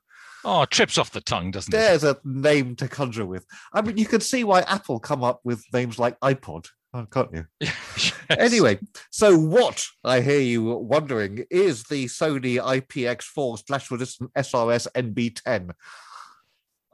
Oh, 0.51 0.63
it 0.63 0.71
trips 0.71 0.97
off 0.97 1.11
the 1.11 1.21
tongue, 1.21 1.51
doesn't 1.51 1.75
it? 1.75 1.77
There's 1.77 2.05
a 2.05 2.17
name 2.25 2.75
to 2.77 2.89
conjure 2.89 3.27
with. 3.27 3.45
I 3.75 3.83
mean, 3.83 3.99
you 3.99 4.07
can 4.07 4.23
see 4.23 4.45
why 4.45 4.63
Apple 4.63 4.99
come 4.99 5.23
up 5.23 5.41
with 5.45 5.63
names 5.75 5.99
like 5.99 6.19
iPod, 6.21 6.69
oh, 6.95 7.05
can't 7.05 7.29
you? 7.35 7.45
Yes. 7.61 8.13
Anyway, 8.31 8.79
so 9.11 9.39
what 9.39 9.85
I 10.05 10.21
hear 10.21 10.41
you 10.41 10.63
wondering 10.63 11.45
is 11.51 11.83
the 11.85 12.07
Sony 12.07 12.57
IPX4 12.57 13.67
slash 13.67 13.91
resistant 13.91 14.33
SRS 14.35 14.87
NB10. 14.95 15.71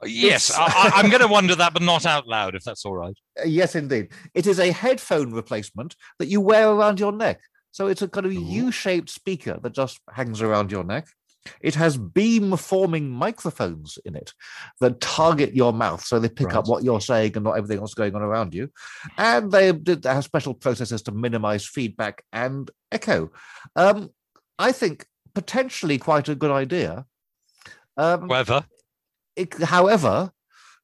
yes, 0.05 0.51
I, 0.53 0.91
I'm 0.93 1.09
going 1.09 1.21
to 1.21 1.27
wonder 1.27 1.55
that, 1.55 1.73
but 1.73 1.81
not 1.81 2.05
out 2.05 2.27
loud, 2.27 2.55
if 2.55 2.63
that's 2.63 2.85
all 2.85 2.95
right. 2.95 3.17
Uh, 3.39 3.45
yes, 3.45 3.75
indeed. 3.75 4.09
It 4.33 4.47
is 4.47 4.59
a 4.59 4.71
headphone 4.71 5.31
replacement 5.31 5.95
that 6.19 6.27
you 6.27 6.41
wear 6.41 6.69
around 6.69 6.99
your 6.99 7.13
neck. 7.13 7.39
So 7.71 7.87
it's 7.87 8.01
a 8.01 8.07
kind 8.07 8.25
of 8.25 8.33
U-shaped 8.33 9.09
speaker 9.09 9.59
that 9.61 9.73
just 9.73 9.99
hangs 10.13 10.41
around 10.41 10.71
your 10.71 10.83
neck. 10.83 11.07
It 11.61 11.75
has 11.75 11.97
beam-forming 11.97 13.09
microphones 13.09 13.97
in 14.05 14.15
it 14.15 14.33
that 14.81 15.01
target 15.01 15.55
your 15.55 15.73
mouth, 15.73 16.03
so 16.03 16.19
they 16.19 16.29
pick 16.29 16.53
up 16.53 16.67
what 16.67 16.83
you're 16.83 17.01
saying 17.01 17.33
and 17.35 17.43
not 17.43 17.57
everything 17.57 17.79
else 17.79 17.93
going 17.93 18.15
on 18.15 18.21
around 18.21 18.53
you. 18.53 18.71
And 19.17 19.51
they, 19.51 19.71
they 19.71 20.09
have 20.09 20.23
special 20.23 20.53
processes 20.53 21.01
to 21.03 21.11
minimize 21.11 21.65
feedback 21.65 22.23
and 22.33 22.69
echo. 22.91 23.31
Um, 23.75 24.09
I 24.57 24.71
think 24.71 25.05
potentially 25.33 25.97
quite 25.97 26.29
a 26.29 26.35
good 26.35 26.51
idea. 26.51 27.05
Um, 27.97 28.29
However, 28.29 28.65
it, 29.35 29.53
however, 29.61 30.31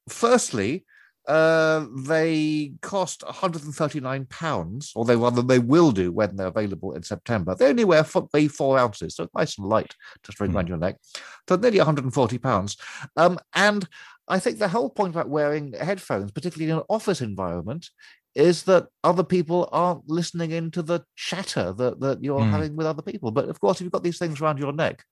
firstly, 0.10 0.86
uh, 1.32 1.86
they 2.06 2.74
cost 2.82 3.24
139 3.24 4.26
pounds, 4.26 4.92
or 4.96 5.06
they 5.06 5.16
rather 5.16 5.42
they 5.42 5.60
will 5.60 5.92
do 5.92 6.12
when 6.12 6.36
they're 6.36 6.48
available 6.48 6.94
in 6.94 7.04
September. 7.04 7.56
They 7.56 7.70
only 7.70 7.86
weigh, 7.86 8.04
fo- 8.04 8.30
weigh 8.34 8.48
four 8.50 8.78
ounces, 8.78 9.16
so 9.16 9.28
nice 9.36 9.58
and 9.58 9.68
light 9.68 9.96
to 10.24 10.32
string 10.32 10.52
Hmm. 10.52 10.58
around 10.58 10.68
your 10.68 10.78
neck. 10.78 10.98
So 11.48 11.56
nearly 11.56 11.78
140 11.78 12.38
pounds. 12.38 12.76
Um, 13.16 13.40
and 13.56 13.88
I 14.28 14.40
think 14.40 14.58
the 14.60 14.68
whole 14.68 14.90
point 14.90 15.14
about 15.16 15.30
wearing 15.30 15.74
headphones, 15.74 16.32
particularly 16.32 16.72
in 16.72 16.78
an 16.80 16.84
office 16.90 17.22
environment, 17.22 17.90
is 18.36 18.64
that 18.64 18.88
other 19.04 19.24
people 19.24 19.70
aren't 19.72 20.08
listening 20.10 20.52
into 20.52 20.82
the 20.82 21.02
chatter 21.16 21.72
that, 21.74 22.00
that 22.02 22.24
you're 22.24 22.44
Hmm. 22.44 22.52
having 22.52 22.76
with 22.76 22.88
other 22.88 23.02
people. 23.02 23.32
But 23.32 23.48
of 23.50 23.60
course, 23.62 23.78
if 23.78 23.86
you've 23.86 23.92
got 23.94 24.04
these 24.04 24.20
things 24.20 24.42
around 24.42 24.58
your 24.60 24.74
neck, 24.74 25.04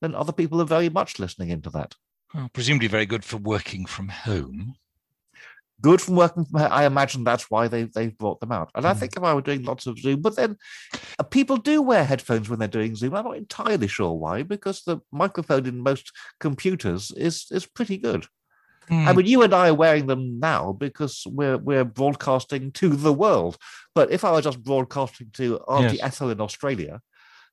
then 0.00 0.14
other 0.14 0.32
people 0.32 0.60
are 0.60 0.66
very 0.76 0.88
much 0.88 1.18
listening 1.18 1.50
into 1.50 1.70
that. 1.70 1.94
Well, 2.34 2.50
presumably 2.52 2.88
very 2.88 3.06
good 3.06 3.24
for 3.24 3.36
working 3.36 3.86
from 3.86 4.08
home. 4.08 4.74
Good 5.82 6.00
from 6.00 6.16
working 6.16 6.44
from 6.44 6.60
home. 6.60 6.72
I 6.72 6.86
imagine 6.86 7.22
that's 7.24 7.50
why 7.50 7.68
they, 7.68 7.84
they've 7.84 8.16
brought 8.16 8.40
them 8.40 8.52
out. 8.52 8.70
And 8.74 8.86
I 8.86 8.92
Hmm. 8.92 8.98
think 8.98 9.16
if 9.16 9.22
I 9.22 9.34
were 9.34 9.42
doing 9.42 9.62
lots 9.62 9.86
of 9.86 9.98
Zoom, 9.98 10.22
but 10.22 10.36
then 10.36 10.56
uh, 11.18 11.22
people 11.22 11.56
do 11.56 11.82
wear 11.82 12.04
headphones 12.04 12.48
when 12.48 12.58
they're 12.58 12.68
doing 12.68 12.94
Zoom. 12.94 13.14
I'm 13.14 13.24
not 13.24 13.36
entirely 13.36 13.86
sure 13.86 14.12
why, 14.12 14.42
because 14.42 14.82
the 14.82 14.98
microphone 15.12 15.66
in 15.66 15.78
most 15.80 16.12
computers 16.40 17.10
is 17.12 17.46
is 17.50 17.66
pretty 17.66 17.98
good. 17.98 18.26
I 18.88 19.12
Hmm. 19.12 19.16
mean, 19.16 19.26
you 19.26 19.42
and 19.42 19.52
I 19.52 19.68
are 19.70 19.74
wearing 19.74 20.06
them 20.06 20.38
now 20.40 20.72
because 20.72 21.24
we're 21.26 21.58
we're 21.58 21.84
broadcasting 21.84 22.72
to 22.72 22.88
the 22.90 23.12
world. 23.12 23.56
But 23.94 24.10
if 24.10 24.24
I 24.24 24.32
were 24.32 24.42
just 24.42 24.62
broadcasting 24.62 25.30
to 25.34 25.56
Auntie 25.68 25.96
Yes. 25.96 26.04
Ethel 26.06 26.30
in 26.30 26.40
Australia, 26.40 27.00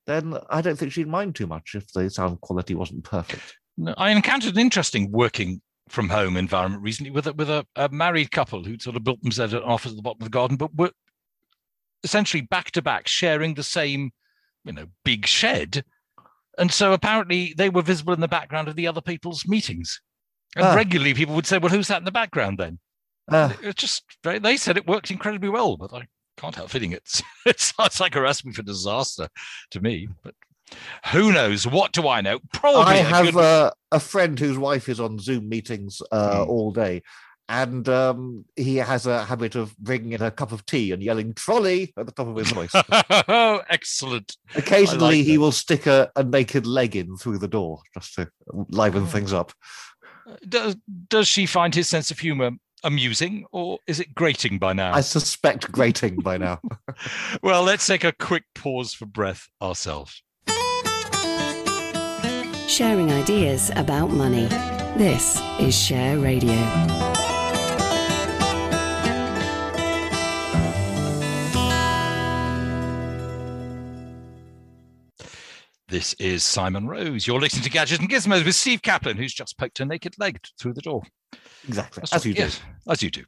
then 0.06 0.38
I 0.48 0.60
don't 0.62 0.78
think 0.78 0.92
she'd 0.92 1.08
mind 1.08 1.34
too 1.34 1.46
much 1.46 1.74
if 1.74 1.92
the 1.92 2.08
sound 2.10 2.40
quality 2.40 2.74
wasn't 2.74 3.04
perfect. 3.04 3.56
I 3.96 4.10
encountered 4.10 4.54
an 4.54 4.60
interesting 4.60 5.10
working 5.10 5.60
from 5.94 6.08
home 6.08 6.36
environment 6.36 6.82
recently 6.82 7.10
with 7.10 7.26
a, 7.28 7.32
with 7.32 7.48
a, 7.48 7.64
a 7.76 7.88
married 7.88 8.30
couple 8.30 8.64
who'd 8.64 8.82
sort 8.82 8.96
of 8.96 9.04
built 9.04 9.22
themselves 9.22 9.54
an 9.54 9.62
office 9.62 9.92
at 9.92 9.96
the 9.96 10.02
bottom 10.02 10.20
of 10.20 10.26
the 10.26 10.30
garden, 10.30 10.56
but 10.56 10.74
were 10.74 10.90
essentially 12.02 12.42
back 12.42 12.70
to 12.72 12.82
back 12.82 13.08
sharing 13.08 13.54
the 13.54 13.62
same, 13.62 14.10
you 14.64 14.72
know, 14.72 14.86
big 15.04 15.26
shed. 15.26 15.84
And 16.58 16.70
so 16.70 16.92
apparently 16.92 17.54
they 17.56 17.70
were 17.70 17.82
visible 17.82 18.12
in 18.12 18.20
the 18.20 18.28
background 18.28 18.68
of 18.68 18.76
the 18.76 18.86
other 18.86 19.00
people's 19.00 19.46
meetings. 19.46 20.00
And 20.56 20.66
Ah. 20.66 20.74
regularly 20.74 21.14
people 21.14 21.34
would 21.34 21.46
say, 21.46 21.58
Well, 21.58 21.70
who's 21.72 21.88
that 21.88 21.98
in 21.98 22.04
the 22.04 22.12
background 22.12 22.58
then? 22.58 22.78
Uh, 23.30 23.52
It's 23.62 23.80
just 23.80 24.04
they 24.22 24.56
said 24.56 24.76
it 24.76 24.86
worked 24.86 25.10
incredibly 25.10 25.48
well, 25.48 25.76
but 25.76 25.92
I 25.92 26.06
can't 26.36 26.54
help 26.54 26.70
feeling 26.70 26.92
it. 26.92 27.22
It 27.46 27.60
sounds 27.60 28.00
like 28.00 28.16
a 28.16 28.20
recipe 28.20 28.52
for 28.52 28.62
disaster 28.62 29.28
to 29.70 29.80
me. 29.80 30.08
But 30.22 30.34
who 31.12 31.32
knows? 31.32 31.66
What 31.66 31.92
do 31.92 32.08
I 32.08 32.20
know? 32.20 32.38
Probably 32.52 32.82
I 32.82 32.96
have 32.96 33.26
good- 33.32 33.36
uh, 33.36 33.70
a 33.92 34.00
friend 34.00 34.38
whose 34.38 34.58
wife 34.58 34.88
is 34.88 35.00
on 35.00 35.18
Zoom 35.18 35.48
meetings 35.48 36.00
uh, 36.12 36.44
Hmm. 36.44 36.50
all 36.50 36.72
day. 36.72 37.02
And 37.46 37.86
um, 37.90 38.46
he 38.56 38.76
has 38.76 39.06
a 39.06 39.22
habit 39.22 39.54
of 39.54 39.76
bringing 39.76 40.12
in 40.12 40.22
a 40.22 40.30
cup 40.30 40.50
of 40.50 40.64
tea 40.64 40.92
and 40.92 41.02
yelling 41.02 41.34
trolley 41.34 41.92
at 41.98 42.06
the 42.06 42.12
top 42.12 42.26
of 42.26 42.36
his 42.36 42.50
voice. 42.50 42.70
oh, 43.28 43.60
excellent. 43.68 44.38
Occasionally, 44.56 45.22
he 45.22 45.36
will 45.36 45.52
stick 45.52 45.86
a, 45.86 46.10
a 46.16 46.24
naked 46.24 46.66
leg 46.66 46.96
in 46.96 47.16
through 47.18 47.36
the 47.36 47.46
door 47.48 47.80
just 47.92 48.14
to 48.14 48.30
liven 48.70 49.06
things 49.06 49.34
up. 49.34 49.52
Does 50.48 50.74
does 51.08 51.28
she 51.28 51.44
find 51.44 51.74
his 51.74 51.86
sense 51.86 52.10
of 52.10 52.18
humor 52.18 52.52
amusing 52.82 53.44
or 53.52 53.78
is 53.86 54.00
it 54.00 54.14
grating 54.14 54.58
by 54.58 54.72
now? 54.72 54.94
I 54.94 55.02
suspect 55.02 55.70
grating 55.70 56.16
by 56.16 56.38
now. 56.38 56.60
well, 57.42 57.62
let's 57.62 57.86
take 57.86 58.04
a 58.04 58.12
quick 58.12 58.44
pause 58.54 58.94
for 58.94 59.04
breath 59.04 59.48
ourselves. 59.60 60.22
Sharing 62.68 63.12
ideas 63.12 63.70
about 63.76 64.10
money. 64.10 64.46
This 64.96 65.40
is 65.60 65.76
Share 65.76 66.18
Radio. 66.18 66.54
This 75.88 76.14
is 76.14 76.42
Simon 76.42 76.86
Rose. 76.88 77.26
You're 77.26 77.40
listening 77.40 77.62
to 77.64 77.70
Gadgets 77.70 78.00
and 78.00 78.10
Gizmos 78.10 78.44
with 78.44 78.54
Steve 78.54 78.82
Kaplan, 78.82 79.16
who's 79.16 79.34
just 79.34 79.58
poked 79.58 79.80
a 79.80 79.84
naked 79.84 80.14
leg 80.18 80.40
through 80.58 80.72
the 80.74 80.80
door. 80.80 81.02
Exactly. 81.68 82.00
That's 82.00 82.12
As 82.12 82.20
what- 82.20 82.26
you 82.26 82.34
do. 82.34 82.40
yes, 82.42 82.60
as 82.88 83.02
you 83.02 83.10
do. 83.10 83.24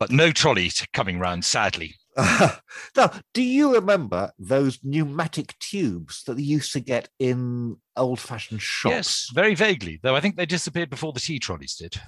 But 0.00 0.10
no 0.10 0.32
trolley 0.32 0.70
coming 0.92 1.18
round, 1.18 1.44
sadly. 1.44 1.94
now, 2.96 3.12
do 3.32 3.42
you 3.42 3.74
remember 3.74 4.32
those 4.38 4.78
pneumatic 4.82 5.58
tubes 5.58 6.22
that 6.24 6.36
they 6.36 6.42
used 6.42 6.72
to 6.72 6.80
get 6.80 7.08
in 7.18 7.76
old 7.96 8.20
fashioned 8.20 8.62
shops? 8.62 8.92
Yes, 8.92 9.30
very 9.34 9.54
vaguely, 9.54 10.00
though 10.02 10.14
I 10.14 10.20
think 10.20 10.36
they 10.36 10.46
disappeared 10.46 10.90
before 10.90 11.12
the 11.12 11.20
tea 11.20 11.38
trolleys 11.38 11.74
did. 11.76 12.00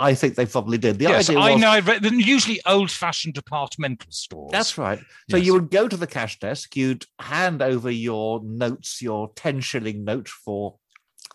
I 0.00 0.14
think 0.14 0.36
they 0.36 0.46
probably 0.46 0.78
did. 0.78 0.98
The 0.98 1.04
yes, 1.06 1.28
idea 1.28 1.40
was. 1.56 1.62
I've 1.64 2.04
usually 2.12 2.60
old-fashioned 2.66 3.34
departmental 3.34 4.12
stores. 4.12 4.52
That's 4.52 4.78
right. 4.78 5.00
So 5.28 5.36
Yes. 5.36 5.46
you 5.46 5.52
would 5.54 5.70
go 5.70 5.88
to 5.88 5.96
the 5.96 6.06
cash 6.06 6.38
desk, 6.38 6.76
you'd 6.76 7.04
hand 7.18 7.62
over 7.62 7.90
your 7.90 8.40
notes, 8.44 9.02
your 9.02 9.32
10 9.34 9.60
shilling 9.60 10.04
note 10.04 10.28
for, 10.28 10.76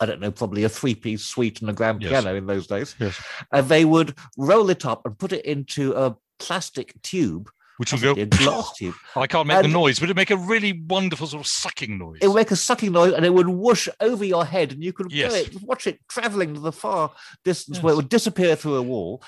I 0.00 0.06
don't 0.06 0.18
know, 0.20 0.30
probably 0.30 0.64
a 0.64 0.70
three 0.70 0.94
piece 0.94 1.24
suite 1.24 1.60
and 1.60 1.68
a 1.68 1.74
grand 1.74 2.00
Yes. 2.00 2.10
piano 2.10 2.34
in 2.36 2.46
those 2.46 2.66
days. 2.66 2.94
Yes. 2.98 3.22
And 3.52 3.68
they 3.68 3.84
would 3.84 4.16
roll 4.38 4.70
it 4.70 4.86
up 4.86 5.02
and 5.04 5.18
put 5.18 5.32
it 5.32 5.44
into 5.44 5.92
a 5.92 6.16
plastic 6.38 6.94
tube, 7.02 7.50
which 7.78 7.92
will 7.92 8.00
go. 8.00 8.14
possibly 8.14 8.22
a 8.22 8.26
glass 8.26 8.72
tube. 8.76 8.94
I 9.16 9.26
can't 9.26 9.46
make 9.48 9.62
the 9.62 9.68
noise, 9.68 9.98
but 9.98 10.10
it 10.10 10.16
make 10.16 10.30
a 10.30 10.36
really 10.36 10.72
wonderful 10.88 11.26
sort 11.26 11.40
of 11.42 11.46
sucking 11.46 11.98
noise. 11.98 12.18
It 12.22 12.28
would 12.28 12.36
make 12.36 12.50
a 12.50 12.56
sucking 12.56 12.92
noise 12.92 13.12
and 13.12 13.24
it 13.24 13.34
would 13.34 13.48
whoosh 13.48 13.88
over 14.00 14.24
your 14.24 14.44
head, 14.44 14.72
and 14.72 14.82
you 14.84 14.92
could 14.92 15.10
Yes. 15.12 15.34
it, 15.34 15.62
watch 15.62 15.86
it 15.86 15.98
traveling 16.08 16.54
to 16.54 16.60
the 16.60 16.72
far 16.72 17.12
distance 17.44 17.82
where 17.82 17.92
it 17.92 17.96
would 17.96 18.08
disappear 18.08 18.56
through 18.56 18.76
a 18.76 18.82
wall, 18.82 19.22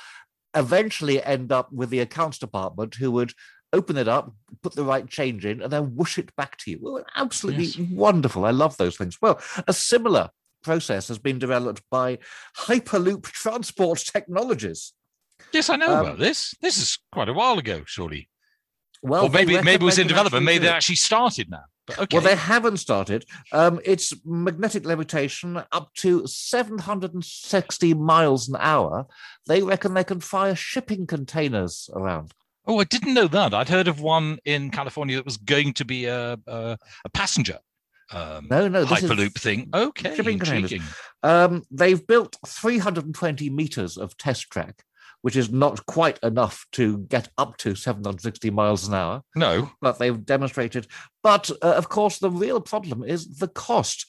eventually 0.54 1.22
end 1.22 1.52
up 1.52 1.72
with 1.72 1.90
the 1.90 2.00
accounts 2.00 2.38
department 2.38 2.94
who 2.94 3.10
would 3.10 3.32
open 3.72 3.96
it 3.96 4.08
up, 4.08 4.32
put 4.62 4.74
the 4.74 4.84
right 4.84 5.08
change 5.08 5.44
in, 5.44 5.60
and 5.60 5.72
then 5.72 5.94
whoosh 5.96 6.18
it 6.18 6.34
back 6.36 6.56
to 6.58 6.70
you. 6.70 6.78
Well, 6.80 7.04
absolutely 7.14 7.64
Yes. 7.64 7.76
wonderful. 7.90 8.44
I 8.44 8.50
love 8.52 8.76
those 8.76 8.96
things. 8.96 9.18
Well, 9.20 9.40
a 9.66 9.72
similar 9.72 10.30
process 10.62 11.08
has 11.08 11.18
been 11.18 11.38
developed 11.38 11.82
by 11.90 12.18
Hyperloop 12.56 13.24
Transport 13.24 13.98
Technologies. 13.98 14.92
yes, 15.52 15.68
I 15.68 15.76
know 15.76 15.92
um, 15.94 16.00
about 16.06 16.18
this. 16.18 16.54
This 16.62 16.78
is 16.78 16.98
quite 17.12 17.28
a 17.28 17.32
while 17.34 17.58
ago, 17.58 17.82
surely. 17.86 18.28
Well, 19.06 19.26
or 19.26 19.30
maybe 19.30 19.60
maybe 19.62 19.84
it 19.84 19.86
was 19.86 19.98
in 19.98 20.08
development. 20.08 20.44
Maybe 20.44 20.64
they 20.64 20.68
actually 20.68 20.96
started 20.96 21.50
now. 21.50 21.64
But 21.86 21.98
okay. 22.00 22.16
Well, 22.16 22.24
they 22.24 22.34
haven't 22.34 22.78
started. 22.78 23.24
Um, 23.52 23.80
it's 23.84 24.12
magnetic 24.24 24.84
levitation 24.84 25.62
up 25.70 25.94
to 25.98 26.26
760 26.26 27.94
miles 27.94 28.48
an 28.48 28.56
hour. 28.58 29.06
They 29.46 29.62
reckon 29.62 29.94
they 29.94 30.02
can 30.02 30.18
fire 30.18 30.56
shipping 30.56 31.06
containers 31.06 31.88
around. 31.94 32.32
Oh, 32.66 32.80
I 32.80 32.84
didn't 32.84 33.14
know 33.14 33.28
that. 33.28 33.54
I'd 33.54 33.68
heard 33.68 33.86
of 33.86 34.00
one 34.00 34.38
in 34.44 34.70
California 34.70 35.14
that 35.16 35.24
was 35.24 35.36
going 35.36 35.72
to 35.74 35.84
be 35.84 36.06
a 36.06 36.36
a, 36.46 36.76
a 37.04 37.08
passenger 37.10 37.60
um, 38.12 38.46
No, 38.50 38.68
no, 38.68 38.84
this 38.84 39.02
is 39.02 39.10
hyperloop 39.10 39.34
thing. 39.34 39.68
Okay, 39.74 40.14
shipping 40.14 40.38
containers. 40.38 40.74
Um, 41.22 41.62
they've 41.70 42.04
built 42.06 42.36
320 42.46 43.50
meters 43.50 43.96
of 43.96 44.16
test 44.16 44.50
track, 44.50 44.82
which 45.26 45.34
is 45.34 45.50
not 45.50 45.84
quite 45.86 46.20
enough 46.22 46.64
to 46.70 46.98
get 46.98 47.28
up 47.36 47.56
to 47.56 47.74
760 47.74 48.48
miles 48.50 48.86
an 48.86 48.94
hour, 48.94 49.22
No, 49.34 49.72
but 49.80 49.98
they've 49.98 50.24
demonstrated. 50.24 50.86
But 51.20 51.50
uh, 51.62 51.72
of 51.72 51.88
course, 51.88 52.20
the 52.20 52.30
real 52.30 52.60
problem 52.60 53.02
is 53.02 53.38
the 53.38 53.48
cost. 53.48 54.06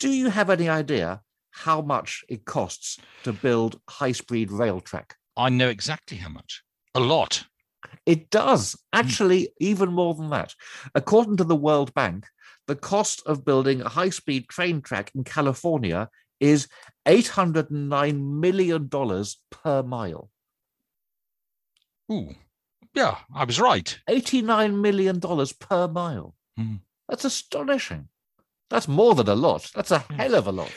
Do 0.00 0.08
you 0.08 0.30
have 0.30 0.48
any 0.48 0.70
idea 0.70 1.20
how 1.50 1.82
much 1.82 2.24
it 2.30 2.46
costs 2.46 2.98
to 3.24 3.34
build 3.34 3.78
high 3.90 4.12
speed 4.12 4.50
rail 4.50 4.80
track? 4.80 5.16
I 5.36 5.50
know 5.50 5.68
exactly 5.68 6.16
how 6.16 6.30
much. 6.30 6.62
A 6.94 7.00
lot. 7.00 7.44
It 8.06 8.30
does, 8.30 8.74
actually, 8.94 9.50
even 9.60 9.92
more 9.92 10.14
than 10.14 10.30
that. 10.30 10.54
According 10.94 11.36
to 11.36 11.44
the 11.44 11.54
World 11.54 11.92
Bank, 11.92 12.24
the 12.68 12.76
cost 12.76 13.22
of 13.26 13.44
building 13.44 13.82
a 13.82 13.90
high 13.90 14.08
speed 14.08 14.48
train 14.48 14.80
track 14.80 15.10
in 15.14 15.24
California 15.24 16.08
is 16.40 16.68
$809 17.06 18.40
million 18.40 18.88
per 19.50 19.82
mile. 19.82 20.30
Ooh, 22.12 22.34
yeah, 22.94 23.16
I 23.34 23.44
was 23.44 23.60
right. 23.60 23.98
$89 24.08 24.74
million 24.80 25.20
per 25.58 25.88
mile. 25.88 26.34
Hmm. 26.56 26.76
That's 27.08 27.24
astonishing. 27.24 28.08
That's 28.70 28.88
more 28.88 29.14
than 29.14 29.28
a 29.28 29.34
lot. 29.34 29.70
That's 29.74 29.90
a 29.90 29.98
hell 29.98 30.34
of 30.34 30.46
a 30.46 30.52
lot. 30.52 30.72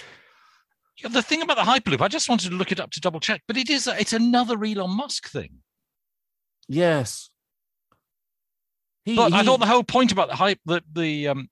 Yeah, 1.02 1.10
the 1.10 1.22
thing 1.22 1.42
about 1.42 1.58
the 1.58 1.64
Hyperloop, 1.64 2.02
I 2.02 2.08
just 2.08 2.28
wanted 2.30 2.50
to 2.50 2.56
look 2.56 2.72
it 2.72 2.80
up 2.80 2.92
to 2.92 3.00
double 3.02 3.20
check, 3.20 3.44
but 3.48 3.56
it 3.58 3.70
is 3.70 3.88
it's 3.88 4.14
another 4.14 4.64
Elon 4.64 4.90
Musk 4.96 5.30
thing. 5.30 5.60
Yes. 6.68 7.30
He- 9.06 9.16
But 9.16 9.34
I 9.34 9.44
thought 9.44 9.60
the 9.60 9.66
whole 9.68 9.84
point 9.84 10.12
about 10.12 10.28
the 10.30 10.36
hype 10.36 10.60
the, 10.66 10.82
the 10.92 11.28
um, 11.30 11.50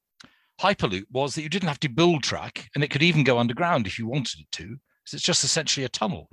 Hyperloop 0.59 1.05
was 1.11 1.35
that 1.35 1.41
you 1.43 1.49
didn't 1.49 1.67
have 1.69 1.79
to 1.81 1.89
build 1.89 2.23
track, 2.23 2.69
and 2.75 2.83
it 2.83 2.89
could 2.89 3.03
even 3.03 3.23
go 3.23 3.37
underground 3.39 3.87
if 3.87 3.99
you 3.99 4.07
wanted 4.07 4.39
it 4.41 4.51
to. 4.53 4.77
So 5.05 5.15
it's 5.15 5.23
just 5.25 5.43
essentially 5.43 5.85
a 5.85 5.89
tunnel. 5.89 6.29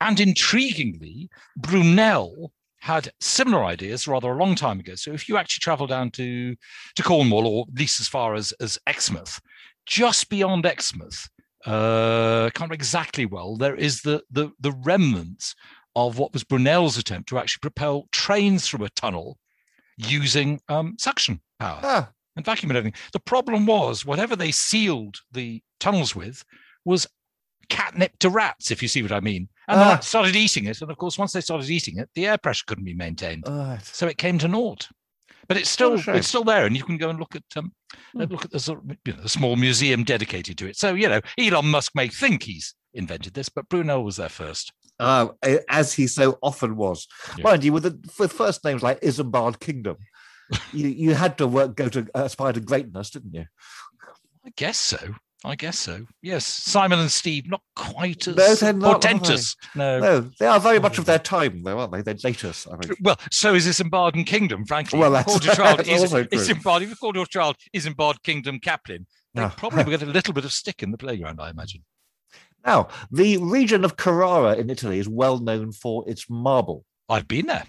And 0.00 0.16
intriguingly, 0.18 1.28
Brunel 1.56 2.52
had 2.80 3.12
similar 3.20 3.64
ideas 3.64 4.08
rather 4.08 4.30
a 4.30 4.36
long 4.36 4.54
time 4.54 4.80
ago. 4.80 4.94
So 4.94 5.12
if 5.12 5.28
you 5.28 5.36
actually 5.36 5.60
travel 5.60 5.86
down 5.86 6.10
to 6.12 6.56
to 6.96 7.02
Cornwall, 7.02 7.46
or 7.46 7.66
at 7.68 7.78
least 7.78 8.00
as 8.00 8.08
far 8.08 8.34
as 8.34 8.52
as 8.60 8.78
Exmouth, 8.86 9.40
just 9.86 10.28
beyond 10.28 10.66
Exmouth, 10.66 11.28
uh, 11.66 12.44
can't 12.54 12.60
remember 12.60 12.74
exactly 12.74 13.26
well. 13.26 13.56
There 13.56 13.76
is 13.76 14.02
the 14.02 14.22
the 14.30 14.50
the 14.60 14.72
remnants 14.72 15.54
of 15.96 16.18
what 16.18 16.32
was 16.32 16.44
Brunel's 16.44 16.96
attempt 16.96 17.28
to 17.28 17.38
actually 17.38 17.60
propel 17.60 18.08
trains 18.12 18.66
through 18.66 18.84
a 18.84 18.90
tunnel 18.90 19.38
using 19.96 20.60
um, 20.68 20.96
suction 20.98 21.40
power 21.58 21.80
Ah, 21.82 22.10
and 22.36 22.44
vacuum 22.44 22.70
and 22.70 22.78
everything. 22.78 22.98
The 23.12 23.20
problem 23.20 23.66
was 23.66 24.06
whatever 24.06 24.36
they 24.36 24.52
sealed 24.52 25.16
the 25.32 25.62
tunnels 25.78 26.14
with 26.16 26.44
was 26.84 27.06
catnip 27.68 28.18
to 28.20 28.30
rats, 28.30 28.70
if 28.70 28.82
you 28.82 28.88
see 28.88 29.02
what 29.02 29.12
I 29.12 29.20
mean. 29.20 29.48
And 29.70 29.80
Ah. 29.80 29.96
they 29.96 30.02
started 30.02 30.36
eating 30.36 30.66
it. 30.66 30.80
And 30.82 30.90
of 30.90 30.96
course, 30.96 31.16
once 31.18 31.32
they 31.32 31.40
started 31.40 31.70
eating 31.70 31.98
it, 31.98 32.08
the 32.14 32.26
air 32.26 32.38
pressure 32.38 32.64
couldn't 32.66 32.84
be 32.84 32.94
maintained. 32.94 33.44
Right. 33.46 33.82
So 33.84 34.06
it 34.08 34.18
came 34.18 34.38
to 34.38 34.48
naught. 34.48 34.88
But 35.48 35.56
it's 35.56 35.70
still 35.70 35.96
What 35.96 36.16
it's 36.16 36.28
still 36.28 36.44
there, 36.44 36.64
and 36.66 36.76
you 36.76 36.84
can 36.84 36.96
go 36.96 37.10
and 37.10 37.18
look 37.18 37.34
at 37.34 37.42
um, 37.56 37.72
Hmm. 38.12 38.20
look 38.22 38.44
at 38.44 38.50
the 38.52 38.60
sort 38.60 38.78
of, 38.84 38.96
you 39.04 39.14
know 39.14 39.26
small 39.26 39.56
museum 39.56 40.04
dedicated 40.04 40.56
to 40.58 40.66
it. 40.68 40.76
So 40.76 40.94
you 40.94 41.08
know, 41.08 41.20
Elon 41.38 41.66
Musk 41.66 41.92
may 41.94 42.08
think 42.08 42.44
he's 42.44 42.74
invented 42.94 43.34
this, 43.34 43.48
but 43.48 43.68
Brunel 43.68 44.04
was 44.04 44.16
there 44.16 44.28
first. 44.28 44.72
Uh, 45.00 45.28
as 45.68 45.94
he 45.94 46.06
so 46.06 46.38
often 46.42 46.76
was. 46.76 47.06
Yeah. 47.38 47.44
Mind 47.44 47.64
you, 47.64 47.72
with, 47.72 47.84
the, 47.84 47.98
with 48.18 48.32
first 48.32 48.62
names 48.64 48.82
like 48.82 49.00
Isambard 49.00 49.58
Kingdom, 49.58 49.96
you, 50.74 50.88
you 50.88 51.14
had 51.14 51.38
to 51.38 51.46
work, 51.46 51.74
go 51.74 51.88
to 51.88 52.06
aspire 52.14 52.52
to 52.52 52.60
greatness, 52.60 53.10
didn't 53.10 53.32
you? 53.34 53.46
I 54.44 54.50
guess 54.56 54.78
so. 54.78 54.98
I 55.42 55.54
guess 55.54 55.78
so. 55.78 56.04
Yes, 56.20 56.44
Simon 56.44 56.98
and 56.98 57.10
Steve, 57.10 57.48
not 57.48 57.62
quite 57.74 58.28
as 58.28 58.62
No, 58.62 58.72
not, 58.72 58.92
portentous. 58.92 59.56
No. 59.74 59.98
No, 59.98 60.30
they 60.38 60.46
are 60.46 60.60
very 60.60 60.78
much 60.78 60.98
of 60.98 61.06
their 61.06 61.18
mm. 61.18 61.24
time, 61.24 61.62
though, 61.62 61.78
aren't 61.78 61.92
they? 61.92 62.02
They're 62.02 62.16
latest, 62.22 62.68
I 62.70 62.76
think. 62.76 62.98
Well, 63.00 63.18
so 63.30 63.54
is 63.54 63.64
this 63.64 63.80
Isambard 63.80 64.26
Kingdom, 64.26 64.66
frankly. 64.66 64.98
Well, 64.98 65.16
If 65.16 65.24
called 65.24 65.42
that's- 65.42 65.56
your 65.58 65.66
child 65.66 65.78
that's 65.78 65.88
is, 65.88 66.00
also 66.02 66.26
is 66.30 66.46
true. 66.46 66.54
Isambard, 66.54 66.82
if 66.82 66.90
you 66.90 66.96
called 66.96 67.16
your 67.16 67.26
child 67.26 67.56
Isambard 67.74 68.22
Kingdom 68.22 68.58
Kaplan, 68.60 69.06
they 69.32 69.40
No. 69.40 69.48
probably 69.56 69.84
would 69.84 69.90
get 69.98 70.02
a 70.02 70.06
little 70.10 70.34
bit 70.34 70.44
of 70.44 70.52
stick 70.52 70.82
in 70.82 70.90
the 70.90 70.98
playground, 70.98 71.40
I 71.40 71.48
imagine. 71.48 71.84
Now, 72.66 72.88
the 73.10 73.38
region 73.38 73.84
of 73.86 73.96
Carrara 73.96 74.56
in 74.56 74.68
Italy 74.68 74.98
is 74.98 75.08
well 75.08 75.38
known 75.38 75.72
for 75.72 76.06
its 76.06 76.28
marble. 76.28 76.84
I've 77.08 77.26
been 77.26 77.46
there. 77.46 77.64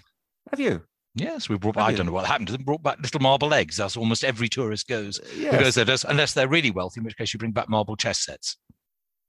Have 0.50 0.60
you? 0.60 0.82
Yes, 1.14 1.48
we 1.48 1.56
brought. 1.58 1.76
Have 1.76 1.84
I 1.86 1.92
don't 1.92 2.06
know 2.06 2.12
what 2.12 2.26
happened 2.26 2.46
to 2.48 2.52
them. 2.54 2.64
Brought 2.64 2.82
back 2.82 2.98
little 3.00 3.20
marble 3.20 3.52
eggs. 3.52 3.76
That's 3.76 3.96
almost 3.96 4.24
every 4.24 4.48
tourist 4.48 4.88
goes. 4.88 5.18
Who 5.18 5.40
Yes. 5.42 5.60
goes 5.60 5.74
there 5.74 5.84
does, 5.84 6.04
unless 6.04 6.32
they're 6.32 6.48
really 6.48 6.70
wealthy, 6.70 7.00
in 7.00 7.04
which 7.04 7.16
case 7.16 7.32
you 7.34 7.38
bring 7.38 7.52
back 7.52 7.68
marble 7.68 7.96
chess 7.96 8.18
sets. 8.24 8.56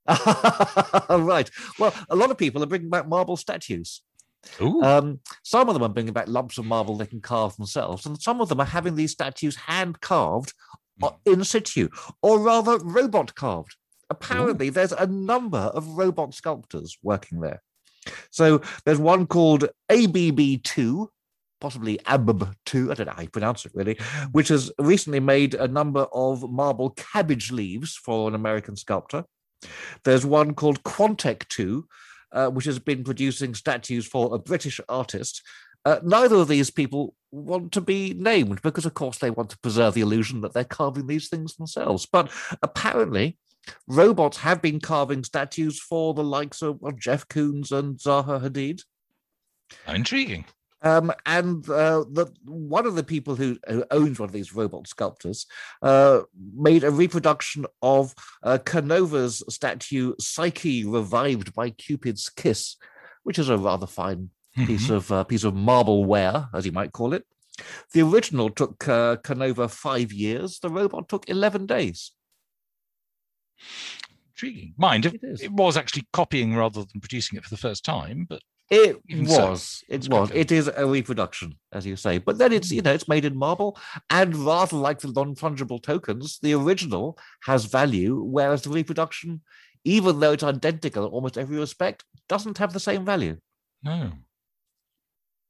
right. 0.08 1.50
Well, 1.78 1.94
a 2.08 2.16
lot 2.16 2.30
of 2.30 2.38
people 2.38 2.62
are 2.62 2.66
bringing 2.66 2.90
back 2.90 3.08
marble 3.08 3.36
statues. 3.36 4.02
Ooh, 4.60 4.82
Um, 4.82 5.20
some 5.42 5.68
of 5.68 5.74
them 5.74 5.82
are 5.82 5.88
bringing 5.88 6.12
back 6.12 6.28
lumps 6.28 6.58
of 6.58 6.66
marble 6.66 6.96
they 6.96 7.06
can 7.06 7.20
carve 7.22 7.56
themselves, 7.56 8.04
and 8.06 8.20
some 8.20 8.40
of 8.40 8.48
them 8.48 8.60
are 8.60 8.66
having 8.66 8.94
these 8.96 9.12
statues 9.12 9.56
hand 9.56 10.00
carved 10.00 10.52
Hmm. 11.00 11.08
in 11.26 11.44
situ, 11.44 11.88
or 12.22 12.38
rather 12.38 12.78
robot 12.78 13.34
carved. 13.34 13.76
Apparently, 14.10 14.68
there's 14.70 14.92
a 14.92 15.06
number 15.06 15.58
of 15.58 15.86
robot 15.88 16.34
sculptors 16.34 16.96
working 17.02 17.40
there. 17.40 17.62
So 18.30 18.60
there's 18.84 18.98
one 18.98 19.26
called 19.26 19.64
ABB2, 19.90 21.08
possibly 21.64 21.96
ABB2, 22.04 22.90
I 22.90 22.94
don't 22.94 23.06
know 23.06 23.14
how 23.16 23.22
you 23.22 23.30
pronounce 23.30 23.64
it 23.64 23.72
really, 23.74 23.96
which 24.32 24.48
has 24.48 24.70
recently 24.78 25.18
made 25.18 25.54
a 25.54 25.66
number 25.66 26.06
of 26.12 26.50
marble 26.50 26.90
cabbage 26.90 27.50
leaves 27.50 27.96
for 27.96 28.28
an 28.28 28.34
American 28.34 28.76
sculptor. 28.76 29.24
There's 30.04 30.26
one 30.26 30.52
called 30.52 30.82
Quantec 30.82 31.48
2, 31.48 31.88
uh, 32.32 32.48
which 32.48 32.66
has 32.66 32.78
been 32.78 33.02
producing 33.02 33.54
statues 33.54 34.06
for 34.06 34.34
a 34.34 34.38
British 34.38 34.78
artist. 34.90 35.40
Uh, 35.86 36.00
neither 36.02 36.36
of 36.36 36.48
these 36.48 36.70
people 36.70 37.14
want 37.30 37.72
to 37.72 37.80
be 37.80 38.12
named 38.12 38.60
because, 38.60 38.84
of 38.84 38.92
course, 38.92 39.16
they 39.16 39.30
want 39.30 39.48
to 39.48 39.58
preserve 39.60 39.94
the 39.94 40.02
illusion 40.02 40.42
that 40.42 40.52
they're 40.52 40.64
carving 40.64 41.06
these 41.06 41.30
things 41.30 41.56
themselves. 41.56 42.04
But 42.04 42.30
apparently, 42.62 43.38
robots 43.88 44.36
have 44.36 44.60
been 44.60 44.80
carving 44.80 45.24
statues 45.24 45.80
for 45.80 46.12
the 46.12 46.24
likes 46.24 46.60
of, 46.60 46.80
of 46.84 47.00
Jeff 47.00 47.26
Koons 47.28 47.72
and 47.72 47.96
Zaha 47.96 48.42
Hadid. 48.42 48.82
intriguing. 49.88 50.44
Um, 50.84 51.10
and 51.24 51.68
uh, 51.68 52.04
the 52.10 52.30
one 52.44 52.86
of 52.86 52.94
the 52.94 53.02
people 53.02 53.34
who, 53.36 53.58
who 53.66 53.84
owns 53.90 54.20
one 54.20 54.28
of 54.28 54.32
these 54.34 54.54
robot 54.54 54.86
sculptors 54.86 55.46
uh, 55.80 56.20
made 56.54 56.84
a 56.84 56.90
reproduction 56.90 57.64
of 57.80 58.14
uh, 58.42 58.58
Canova's 58.64 59.42
statue 59.48 60.14
Psyche 60.20 60.84
revived 60.84 61.54
by 61.54 61.70
Cupid's 61.70 62.28
kiss, 62.28 62.76
which 63.22 63.38
is 63.38 63.48
a 63.48 63.56
rather 63.56 63.86
fine 63.86 64.28
piece 64.66 64.88
Mhm. 64.88 64.96
of 64.96 65.10
uh, 65.10 65.24
piece 65.24 65.42
of 65.44 65.54
marbleware, 65.54 66.48
as 66.54 66.66
you 66.66 66.72
might 66.72 66.92
call 66.92 67.14
it. 67.14 67.24
The 67.92 68.02
original 68.02 68.50
took 68.50 68.86
uh, 68.86 69.16
Canova 69.16 69.68
five 69.68 70.12
years. 70.12 70.58
The 70.58 70.68
robot 70.68 71.08
took 71.08 71.28
eleven 71.30 71.64
days. 71.66 72.12
Intriguing. 74.34 74.74
Mind, 74.76 75.06
if 75.06 75.14
It 75.14 75.20
is. 75.22 75.40
it 75.42 75.52
was 75.52 75.76
actually 75.76 76.06
copying 76.12 76.54
rather 76.54 76.84
than 76.84 77.00
producing 77.00 77.38
it 77.38 77.44
for 77.44 77.50
the 77.50 77.56
first 77.56 77.84
time, 77.84 78.26
but 78.28 78.42
It 78.74 79.00
Even 79.08 79.26
so, 79.26 79.50
was. 79.50 79.84
it 79.88 79.94
it's 79.94 80.08
was. 80.08 80.28
quicker. 80.28 80.40
It 80.40 80.52
is 80.52 80.70
a 80.74 80.86
reproduction, 80.86 81.54
as 81.72 81.86
you 81.86 81.96
say. 81.96 82.18
But 82.18 82.38
then 82.38 82.52
it's 82.52 82.70
you 82.70 82.80
hmm. 82.80 82.86
know 82.86 82.92
it's 82.94 83.08
made 83.08 83.24
in 83.24 83.36
marble, 83.36 83.78
and 84.10 84.34
rather 84.36 84.76
like 84.76 85.00
the 85.00 85.12
non-fungible 85.12 85.82
tokens, 85.82 86.38
the 86.42 86.54
original 86.54 87.18
has 87.44 87.64
value, 87.66 88.22
whereas 88.22 88.62
the 88.62 88.70
reproduction, 88.70 89.42
even 89.84 90.20
though 90.20 90.32
it's 90.32 90.42
identical 90.42 91.06
in 91.06 91.12
almost 91.12 91.38
every 91.38 91.58
respect, 91.58 92.04
doesn't 92.28 92.58
have 92.58 92.72
the 92.72 92.80
same 92.80 93.04
value. 93.04 93.36
no. 93.82 94.12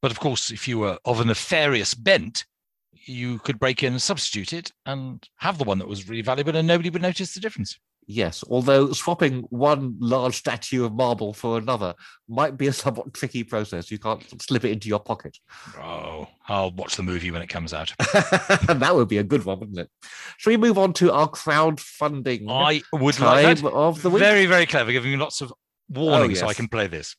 But 0.02 0.10
of 0.10 0.20
course, 0.20 0.50
if 0.50 0.68
you 0.68 0.80
were 0.80 0.98
of 1.06 1.20
a 1.20 1.24
nefarious 1.24 1.94
bent, 1.94 2.44
you 2.92 3.38
could 3.38 3.58
break 3.58 3.82
in 3.82 3.94
and 3.94 4.02
substitute 4.02 4.52
it 4.52 4.70
and 4.84 5.26
have 5.36 5.56
the 5.56 5.64
one 5.64 5.78
that 5.78 5.88
was 5.88 6.08
really 6.10 6.20
valuable, 6.20 6.54
and 6.56 6.68
nobody 6.68 6.90
would 6.90 7.00
notice 7.00 7.32
the 7.32 7.40
difference. 7.40 7.78
Yes, 8.06 8.44
although 8.48 8.92
swapping 8.92 9.42
one 9.50 9.96
large 9.98 10.36
statue 10.36 10.84
of 10.84 10.92
marble 10.92 11.32
for 11.32 11.58
another 11.58 11.94
might 12.28 12.56
be 12.56 12.66
a 12.66 12.72
somewhat 12.72 13.14
tricky 13.14 13.44
process. 13.44 13.90
You 13.90 13.98
can't 13.98 14.22
slip 14.42 14.64
it 14.64 14.72
into 14.72 14.88
your 14.88 15.00
pocket. 15.00 15.38
Oh, 15.78 16.28
I'll 16.48 16.70
watch 16.72 16.96
the 16.96 17.02
movie 17.02 17.30
when 17.30 17.42
it 17.42 17.48
comes 17.48 17.72
out. 17.72 17.92
that 17.98 18.92
would 18.94 19.08
be 19.08 19.18
a 19.18 19.22
good 19.22 19.44
one, 19.44 19.60
wouldn't 19.60 19.78
it? 19.78 19.90
Shall 20.36 20.52
we 20.52 20.56
move 20.56 20.78
on 20.78 20.92
to 20.94 21.12
our 21.12 21.28
crowdfunding 21.28 22.46
I 22.48 22.82
would 22.92 23.14
time 23.14 23.44
like 23.44 23.58
that. 23.60 23.72
of 23.72 24.02
the 24.02 24.10
week? 24.10 24.20
Very, 24.20 24.46
very 24.46 24.66
clever, 24.66 24.92
giving 24.92 25.12
me 25.12 25.16
lots 25.16 25.40
of 25.40 25.52
oh, 25.52 25.56
warnings 25.90 26.40
so 26.40 26.46
I 26.46 26.54
can 26.54 26.68
play 26.68 26.86
this. 26.86 27.16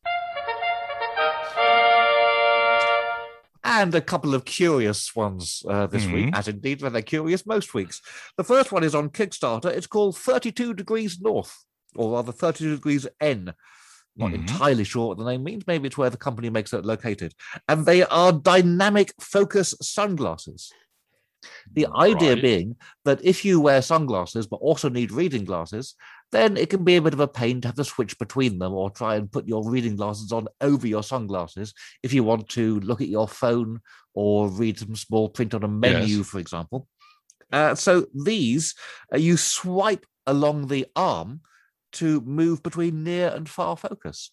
And 3.81 3.93
a 3.93 4.01
couple 4.01 4.33
of 4.33 4.45
curious 4.45 5.15
ones 5.15 5.63
uh, 5.69 5.87
this 5.87 6.05
week, 6.07 6.27
Mhm. 6.27 6.37
as 6.37 6.47
indeed 6.47 6.81
when 6.81 6.93
they're 6.93 7.01
curious 7.01 7.45
most 7.45 7.73
weeks. 7.73 8.01
The 8.37 8.43
first 8.43 8.71
one 8.71 8.83
is 8.83 8.95
on 8.95 9.09
Kickstarter. 9.09 9.69
It's 9.69 9.87
called 9.87 10.17
32 10.17 10.73
Degrees 10.73 11.19
North, 11.19 11.65
or 11.95 12.13
rather 12.13 12.31
32 12.31 12.75
Degrees 12.75 13.05
N. 13.19 13.53
Not 14.17 14.31
Mhm. 14.31 14.35
entirely 14.35 14.85
sure 14.85 15.09
what 15.09 15.17
the 15.17 15.25
name 15.25 15.43
means. 15.43 15.67
Maybe 15.67 15.87
it's 15.87 15.97
where 15.97 16.09
the 16.09 16.15
company 16.17 16.49
makes 16.49 16.71
it 16.73 16.85
located. 16.85 17.33
And 17.67 17.85
they 17.85 18.03
are 18.03 18.31
dynamic 18.31 19.13
focus 19.19 19.75
sunglasses. 19.81 20.71
The 21.73 21.87
idea 21.95 22.33
Right. 22.33 22.41
being 22.41 22.75
that 23.03 23.19
if 23.23 23.43
you 23.43 23.59
wear 23.59 23.81
sunglasses 23.81 24.47
but 24.47 24.57
also 24.57 24.87
need 24.89 25.11
reading 25.11 25.43
glasses, 25.45 25.95
then 26.35 26.57
it 26.57 26.69
can 26.69 26.83
be 26.83 26.97
a 26.97 27.01
bit 27.01 27.13
of 27.13 27.19
a 27.19 27.27
pain 27.27 27.61
to 27.61 27.67
have 27.67 27.75
to 27.75 27.83
switch 27.83 28.17
between 28.19 28.59
them 28.59 28.73
or 28.73 28.89
try 28.89 29.15
and 29.15 29.31
put 29.31 29.47
your 29.47 29.69
reading 29.69 29.95
glasses 29.95 30.31
on 30.31 30.47
over 30.61 30.85
your 30.85 31.03
sunglasses 31.03 31.73
if 32.03 32.13
you 32.13 32.23
want 32.23 32.49
to 32.49 32.79
look 32.81 33.01
at 33.01 33.07
your 33.07 33.27
phone 33.27 33.79
or 34.13 34.49
read 34.49 34.77
some 34.77 34.95
small 34.95 35.29
print 35.29 35.53
on 35.53 35.63
a 35.63 35.67
menu, 35.67 36.23
for 36.23 36.39
example. 36.39 36.87
Uh, 37.51 37.75
so 37.75 38.05
these 38.13 38.75
uh, 39.13 39.17
you 39.17 39.37
swipe 39.37 40.05
along 40.27 40.67
the 40.67 40.85
arm 40.95 41.41
to 41.93 42.19
move 42.21 42.61
between 42.63 43.03
near 43.03 43.29
and 43.29 43.47
far 43.47 43.77
focus. 43.77 44.29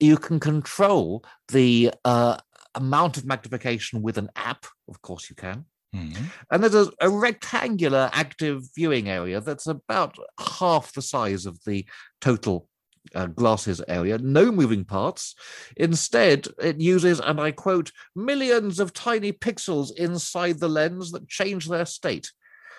You 0.00 0.16
can 0.16 0.40
control 0.40 1.24
the 1.48 1.92
uh, 2.04 2.38
amount 2.74 3.16
of 3.16 3.26
magnification 3.26 4.02
with 4.02 4.16
an 4.18 4.30
app, 4.36 4.66
of 4.88 5.02
course, 5.02 5.28
you 5.28 5.36
can. 5.36 5.66
Mhm. 5.94 6.32
And 6.50 6.62
there's 6.62 6.74
a, 6.74 6.90
a 7.00 7.10
rectangular 7.10 8.08
active 8.12 8.64
viewing 8.74 9.08
area 9.08 9.40
that's 9.40 9.66
about 9.66 10.16
half 10.40 10.92
the 10.94 11.02
size 11.02 11.44
of 11.44 11.62
the 11.64 11.86
total 12.20 12.68
uh, 13.14 13.26
glasses 13.26 13.82
area. 13.88 14.16
No 14.18 14.50
moving 14.50 14.84
parts. 14.84 15.34
Instead, 15.76 16.48
it 16.60 16.80
uses, 16.80 17.20
and 17.20 17.40
I 17.40 17.50
quote, 17.50 17.92
millions 18.16 18.80
of 18.80 18.94
tiny 18.94 19.32
pixels 19.32 19.94
inside 19.96 20.60
the 20.60 20.68
lens 20.68 21.10
that 21.12 21.28
change 21.28 21.68
their 21.68 21.84
state. 21.86 22.32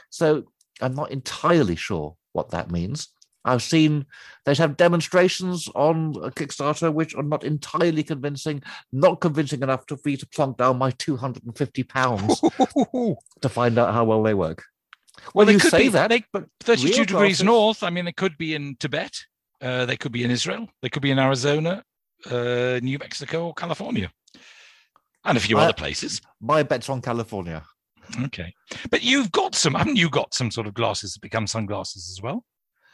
So 0.10 0.46
I'm 0.82 0.96
not 0.96 1.12
entirely 1.12 1.76
sure 1.76 2.18
what 2.34 2.52
that 2.52 2.72
means. 2.72 3.10
I've 3.46 3.62
seen 3.64 4.06
they 4.46 4.54
have 4.56 4.78
demonstrations 4.78 5.68
on 5.76 6.14
Kickstarter 6.14 6.94
which 6.94 7.14
are 7.16 7.24
not 7.24 7.44
entirely 7.44 8.04
convincing, 8.04 8.64
not 8.92 9.20
convincing 9.20 9.62
enough 9.62 9.86
to 9.88 9.98
me 10.06 10.16
to 10.18 10.28
plunk 10.28 10.58
down 10.58 10.78
my 10.78 10.92
250 10.92 11.84
pounds 11.84 12.40
to 13.42 13.50
find 13.50 13.78
out 13.78 13.94
how 13.94 14.04
well 14.06 14.24
they 14.24 14.34
work. 14.34 14.64
Well, 15.34 15.46
they 15.46 15.54
you 15.54 15.60
could 15.60 15.72
say 15.72 15.84
be, 15.84 15.90
that, 15.90 16.10
they- 16.10 16.26
but 16.34 16.46
32 16.62 17.06
degrees 17.06 17.44
north. 17.44 17.84
I 17.84 17.90
mean, 17.90 18.06
they 18.06 18.12
could 18.14 18.38
be 18.38 18.56
in 18.56 18.76
Tibet. 18.80 19.14
Uh, 19.62 19.86
they 19.86 19.96
could 19.98 20.12
be 20.12 20.24
in 20.24 20.32
Israel. 20.32 20.68
They 20.82 20.90
could 20.90 21.02
be 21.04 21.12
in 21.12 21.20
Arizona, 21.20 21.84
uh, 22.30 22.80
New 22.82 22.98
Mexico, 23.00 23.48
or 23.48 23.54
California, 23.54 24.12
and 25.26 25.38
a 25.38 25.42
few 25.42 25.58
I- 25.58 25.64
other 25.66 25.74
places. 25.74 26.22
my 26.42 26.64
bet's 26.64 26.90
on 26.90 27.02
California. 27.02 27.64
Okay, 28.26 28.54
but 28.90 29.02
you've 29.04 29.32
got 29.32 29.56
some, 29.56 29.76
haven't 29.76 29.96
you? 29.96 30.10
Got 30.10 30.34
some 30.34 30.52
sort 30.52 30.68
of 30.68 30.74
glasses 30.74 31.14
that 31.14 31.22
become 31.22 31.48
sunglasses 31.48 32.10
as 32.12 32.22
well, 32.22 32.44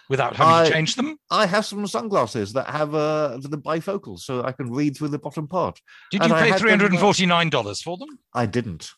without 0.10 0.36
having 0.36 0.54
I- 0.54 0.66
to 0.66 0.72
change 0.72 0.96
them. 0.96 1.18
I 1.32 1.46
have 1.46 1.66
some 1.66 1.86
sunglasses 1.88 2.54
that 2.54 2.68
have 2.70 2.94
uh, 2.94 3.38
the 3.42 3.58
bifocals, 3.58 4.22
so 4.22 4.44
I 4.44 4.52
can 4.52 4.72
read 4.72 4.98
through 4.98 5.10
the 5.10 5.20
bottom 5.20 5.48
part. 5.48 5.80
Did 6.12 6.22
and 6.22 6.32
you 6.32 6.36
pay 6.36 6.50
them, 6.50 6.60
three 6.60 6.72
uh, 6.72 6.74
hundred 6.74 6.92
and 6.92 7.00
forty 7.00 7.26
nine 7.26 7.50
dollars 7.50 7.82
for 7.82 7.98
them? 7.98 8.10
I 8.34 8.46
didn't. 8.46 8.92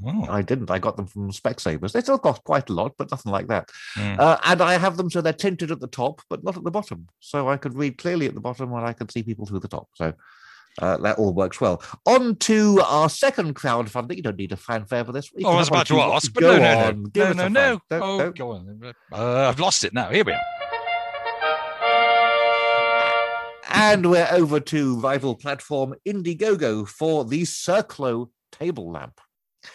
Wow. 0.00 0.26
I 0.28 0.42
didn't. 0.42 0.70
I 0.70 0.78
got 0.78 0.96
them 0.96 1.06
from 1.06 1.30
Specsavers. 1.30 1.92
They 1.92 2.00
still 2.02 2.18
cost 2.18 2.44
quite 2.44 2.68
a 2.68 2.72
lot, 2.72 2.92
but 2.98 3.10
nothing 3.10 3.32
like 3.32 3.48
that. 3.48 3.70
Mm. 3.94 4.18
Uh, 4.18 4.36
and 4.44 4.60
I 4.60 4.76
have 4.76 4.96
them 4.96 5.08
so 5.08 5.20
they're 5.20 5.32
tinted 5.32 5.70
at 5.70 5.80
the 5.80 5.86
top, 5.86 6.20
but 6.28 6.44
not 6.44 6.56
at 6.56 6.64
the 6.64 6.70
bottom. 6.70 7.08
So 7.20 7.48
I 7.48 7.56
could 7.56 7.74
read 7.74 7.96
clearly 7.96 8.26
at 8.26 8.34
the 8.34 8.40
bottom 8.40 8.72
and 8.74 8.84
I 8.84 8.92
could 8.92 9.10
see 9.10 9.22
people 9.22 9.46
through 9.46 9.60
the 9.60 9.68
top. 9.68 9.88
So 9.94 10.12
uh, 10.80 10.96
that 10.98 11.18
all 11.18 11.32
works 11.32 11.60
well. 11.60 11.82
On 12.06 12.36
to 12.36 12.80
our 12.86 13.08
second 13.08 13.54
crowdfunding. 13.54 14.16
You 14.16 14.22
don't 14.22 14.36
need 14.36 14.52
a 14.52 14.56
fanfare 14.56 15.04
for 15.04 15.12
this. 15.12 15.30
You 15.34 15.46
Oh, 15.46 15.52
I 15.52 15.56
was 15.56 15.68
about 15.68 15.86
to 15.88 16.00
ask, 16.00 16.32
but 16.32 16.40
go 16.40 16.56
no, 16.56 16.62
no, 16.62 16.78
on, 16.78 17.02
no, 17.02 17.08
give 17.10 17.36
no, 17.36 17.48
no, 17.48 17.48
no. 17.48 17.80
Don't- 17.90 18.02
oh, 18.02 18.18
don't- 18.18 18.36
go 18.36 18.50
on. 18.52 18.92
Uh, 19.12 19.48
I've 19.48 19.60
lost 19.60 19.84
it 19.84 19.94
now. 19.94 20.10
Here 20.10 20.24
we 20.24 20.32
are. 20.32 20.40
And 23.68 24.10
we're 24.10 24.28
over 24.30 24.58
to 24.60 24.98
rival 25.00 25.34
platform 25.34 25.94
Indiegogo 26.06 26.88
for 26.88 27.24
the 27.24 27.42
Circlo 27.42 28.30
table 28.52 28.90
lamp. 28.90 29.20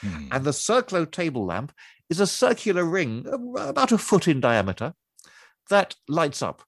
Hmm. 0.02 0.28
And 0.32 0.44
the 0.44 0.52
Circlo 0.52 1.10
table 1.10 1.46
lamp 1.46 1.72
is 2.10 2.20
a 2.20 2.28
circular 2.28 2.84
ring 2.84 3.26
about 3.58 3.92
a 3.92 3.98
foot 3.98 4.28
in 4.28 4.40
diameter 4.40 4.94
that 5.70 5.96
lights 6.08 6.42
up. 6.42 6.64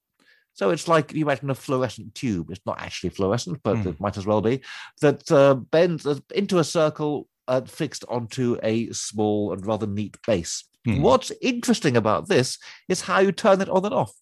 So 0.54 0.70
it's 0.70 0.88
like 0.88 1.14
you 1.14 1.26
imagine 1.26 1.50
a 1.50 1.56
fluorescent 1.56 2.14
tube. 2.14 2.52
It's 2.52 2.66
not 2.66 2.80
actually 2.80 3.10
fluorescent, 3.10 3.62
but 3.64 3.78
Hmm. 3.78 3.90
it 3.90 4.00
might 4.00 4.18
as 4.18 4.26
well 4.26 4.42
be. 4.42 4.62
That 5.02 5.30
uh, 5.32 5.56
bends 5.56 6.06
uh, 6.06 6.20
into 6.34 6.60
a 6.60 6.64
circle 6.64 7.28
uh, 7.48 7.62
fixed 7.62 8.06
onto 8.08 8.58
a 8.64 8.90
small 8.92 9.52
and 9.52 9.66
rather 9.66 9.88
neat 9.88 10.18
base. 10.26 10.64
Hmm. 10.86 11.02
What's 11.02 11.32
interesting 11.42 11.98
about 11.98 12.28
this 12.28 12.58
is 12.88 13.02
how 13.02 13.20
you 13.20 13.32
turn 13.32 13.62
it 13.62 13.70
on 13.70 13.84
and 13.86 13.94
off. 13.94 14.14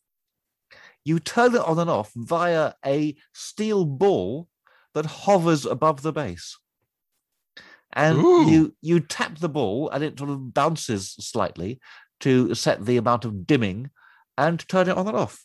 You 1.04 1.20
turn 1.20 1.56
it 1.56 1.62
on 1.62 1.80
and 1.80 1.90
off 1.90 2.12
via 2.16 2.74
a 2.86 3.16
steel 3.34 3.86
ball 3.86 4.48
that 4.94 5.06
hovers 5.06 5.66
above 5.66 6.02
the 6.02 6.14
base. 6.14 6.58
And 7.94 8.20
Ooh. 8.20 8.50
you 8.50 8.76
you 8.82 9.00
tap 9.02 9.40
the 9.40 9.50
ball 9.50 9.90
and 9.90 10.04
it 10.04 10.18
sort 10.18 10.30
of 10.30 10.54
bounces 10.54 11.10
slightly 11.20 11.80
to 12.22 12.56
set 12.56 12.86
the 12.86 12.98
amount 12.98 13.26
of 13.26 13.46
dimming 13.46 13.90
and 14.38 14.66
turn 14.70 14.88
it 14.88 14.96
on 14.96 15.08
and 15.08 15.18
off. 15.18 15.44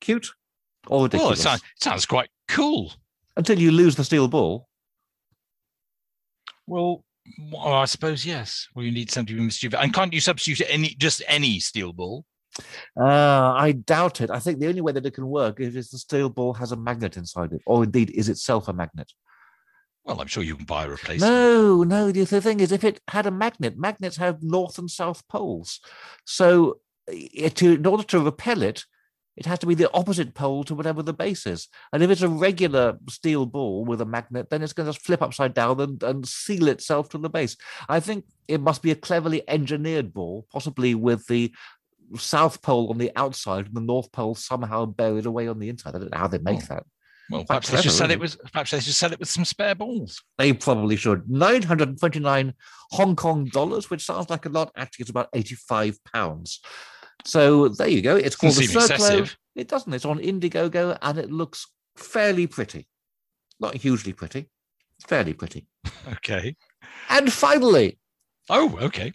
Cute 0.00 0.28
or 0.86 0.98
Well, 0.98 1.00
it 1.06 1.12
ridiculous? 1.12 1.42
sounds, 1.42 1.60
it 1.62 1.82
sounds 1.82 2.06
quite 2.06 2.28
cool. 2.48 2.92
Until 3.36 3.58
you 3.58 3.70
lose 3.72 3.96
the 3.96 4.04
steel 4.04 4.28
ball. 4.28 4.68
Well, 6.66 7.04
I 7.58 7.84
suppose 7.86 8.24
yes. 8.24 8.68
Well, 8.74 8.84
you 8.84 8.92
need 8.92 9.10
something 9.10 9.36
mischievous. 9.44 9.80
And 9.80 9.92
can't 9.92 10.12
you 10.12 10.20
substitute 10.20 10.66
any 10.68 10.88
just 10.98 11.22
any 11.26 11.58
steel 11.60 11.92
ball? 11.92 12.24
Uh, 12.98 13.52
I 13.52 13.72
doubt 13.72 14.20
it. 14.20 14.30
I 14.30 14.38
think 14.38 14.60
the 14.60 14.68
only 14.68 14.80
way 14.80 14.92
that 14.92 15.04
it 15.04 15.14
can 15.14 15.26
work 15.26 15.58
is 15.58 15.74
if 15.74 15.90
the 15.90 15.98
steel 15.98 16.28
ball 16.30 16.54
has 16.54 16.70
a 16.72 16.76
magnet 16.76 17.16
inside 17.16 17.52
it, 17.52 17.60
or 17.66 17.82
indeed 17.84 18.10
is 18.10 18.28
itself 18.28 18.68
a 18.68 18.72
magnet. 18.72 19.10
Well, 20.04 20.20
I'm 20.20 20.26
sure 20.28 20.42
you 20.42 20.54
can 20.56 20.66
buy 20.66 20.84
a 20.84 20.88
replacement. 20.90 21.32
No, 21.32 21.82
no. 21.82 22.12
The, 22.12 22.26
thing 22.40 22.60
is, 22.60 22.70
if 22.72 22.84
it 22.84 23.00
had 23.08 23.26
a 23.26 23.30
magnet, 23.30 23.76
magnets 23.78 24.18
have 24.18 24.42
north 24.42 24.78
and 24.78 24.90
south 24.90 25.26
poles. 25.28 25.80
So, 26.26 26.78
i- 27.08 27.48
to, 27.54 27.72
in 27.72 27.86
order 27.86 28.02
to 28.04 28.20
repel 28.20 28.62
it, 28.62 28.84
it 29.36 29.46
has 29.46 29.58
to 29.60 29.66
be 29.66 29.74
the 29.74 29.92
opposite 29.92 30.34
pole 30.34 30.64
to 30.64 30.74
whatever 30.74 31.02
the 31.02 31.12
base 31.12 31.46
is. 31.46 31.68
And 31.92 32.02
if 32.02 32.10
it's 32.10 32.22
a 32.22 32.28
regular 32.28 32.98
steel 33.08 33.46
ball 33.46 33.84
with 33.84 34.00
a 34.00 34.04
magnet, 34.06 34.48
then 34.50 34.62
it's 34.62 34.72
going 34.72 34.86
to 34.86 34.92
just 34.92 35.04
flip 35.04 35.22
upside 35.22 35.54
down 35.54 35.80
and, 35.80 36.02
and 36.02 36.26
seal 36.28 36.68
itself 36.68 37.08
to 37.10 37.18
the 37.18 37.30
base. 37.30 37.56
I 37.88 38.00
think 38.00 38.26
it 38.46 38.60
must 38.60 38.82
be 38.82 38.90
a 38.90 38.96
cleverly 38.96 39.42
engineered 39.48 40.14
ball, 40.14 40.46
possibly 40.52 40.94
with 40.94 41.26
the 41.26 41.52
south 42.16 42.62
pole 42.62 42.90
on 42.90 42.98
the 42.98 43.10
outside 43.16 43.66
and 43.66 43.74
the 43.74 43.80
north 43.80 44.12
pole 44.12 44.34
somehow 44.34 44.84
buried 44.84 45.26
away 45.26 45.48
on 45.48 45.58
the 45.58 45.68
inside. 45.68 45.94
I 45.96 45.98
don't 45.98 46.12
know 46.12 46.18
how 46.18 46.28
they 46.28 46.38
make 46.38 46.62
Oh. 46.62 46.66
that. 46.74 46.84
Well, 47.30 47.44
perhaps 47.44 47.70
they 47.70 47.76
should 47.78 47.84
clever, 47.84 47.96
sell 47.96 48.10
it 48.10 48.20
with 48.20 48.52
perhaps 48.52 48.70
they 48.70 48.80
should 48.80 48.92
sell 48.94 49.12
it 49.12 49.18
with 49.18 49.30
some 49.30 49.46
spare 49.46 49.74
balls. 49.74 50.22
They 50.36 50.52
probably 50.52 50.96
should. 50.96 51.28
929 51.30 52.52
Hong 52.90 53.16
Kong 53.16 53.46
dollars, 53.46 53.88
which 53.88 54.04
sounds 54.04 54.28
like 54.28 54.44
a 54.44 54.50
lot. 54.50 54.70
Actually, 54.76 55.04
it's 55.04 55.10
about 55.10 55.30
85 55.32 55.98
pounds. 56.12 56.60
So 57.24 57.68
there 57.68 57.88
you 57.88 58.02
go. 58.02 58.16
It's 58.16 58.36
called 58.36 58.54
Doesn't 58.54 58.74
the 58.74 58.80
seem 58.80 58.98
Circlo. 58.98 59.36
It 59.54 59.68
doesn't. 59.68 59.92
It's 59.94 60.04
on 60.04 60.18
Indiegogo 60.18 60.98
and 61.00 61.18
it 61.18 61.30
looks 61.30 61.66
fairly 61.96 62.46
pretty. 62.46 62.86
Not 63.60 63.76
hugely 63.76 64.12
pretty, 64.12 64.48
fairly 65.06 65.32
pretty. 65.32 65.66
Okay. 66.12 66.56
And 67.08 67.32
finally, 67.32 67.98
Oh, 68.50 68.76
okay. 68.82 69.12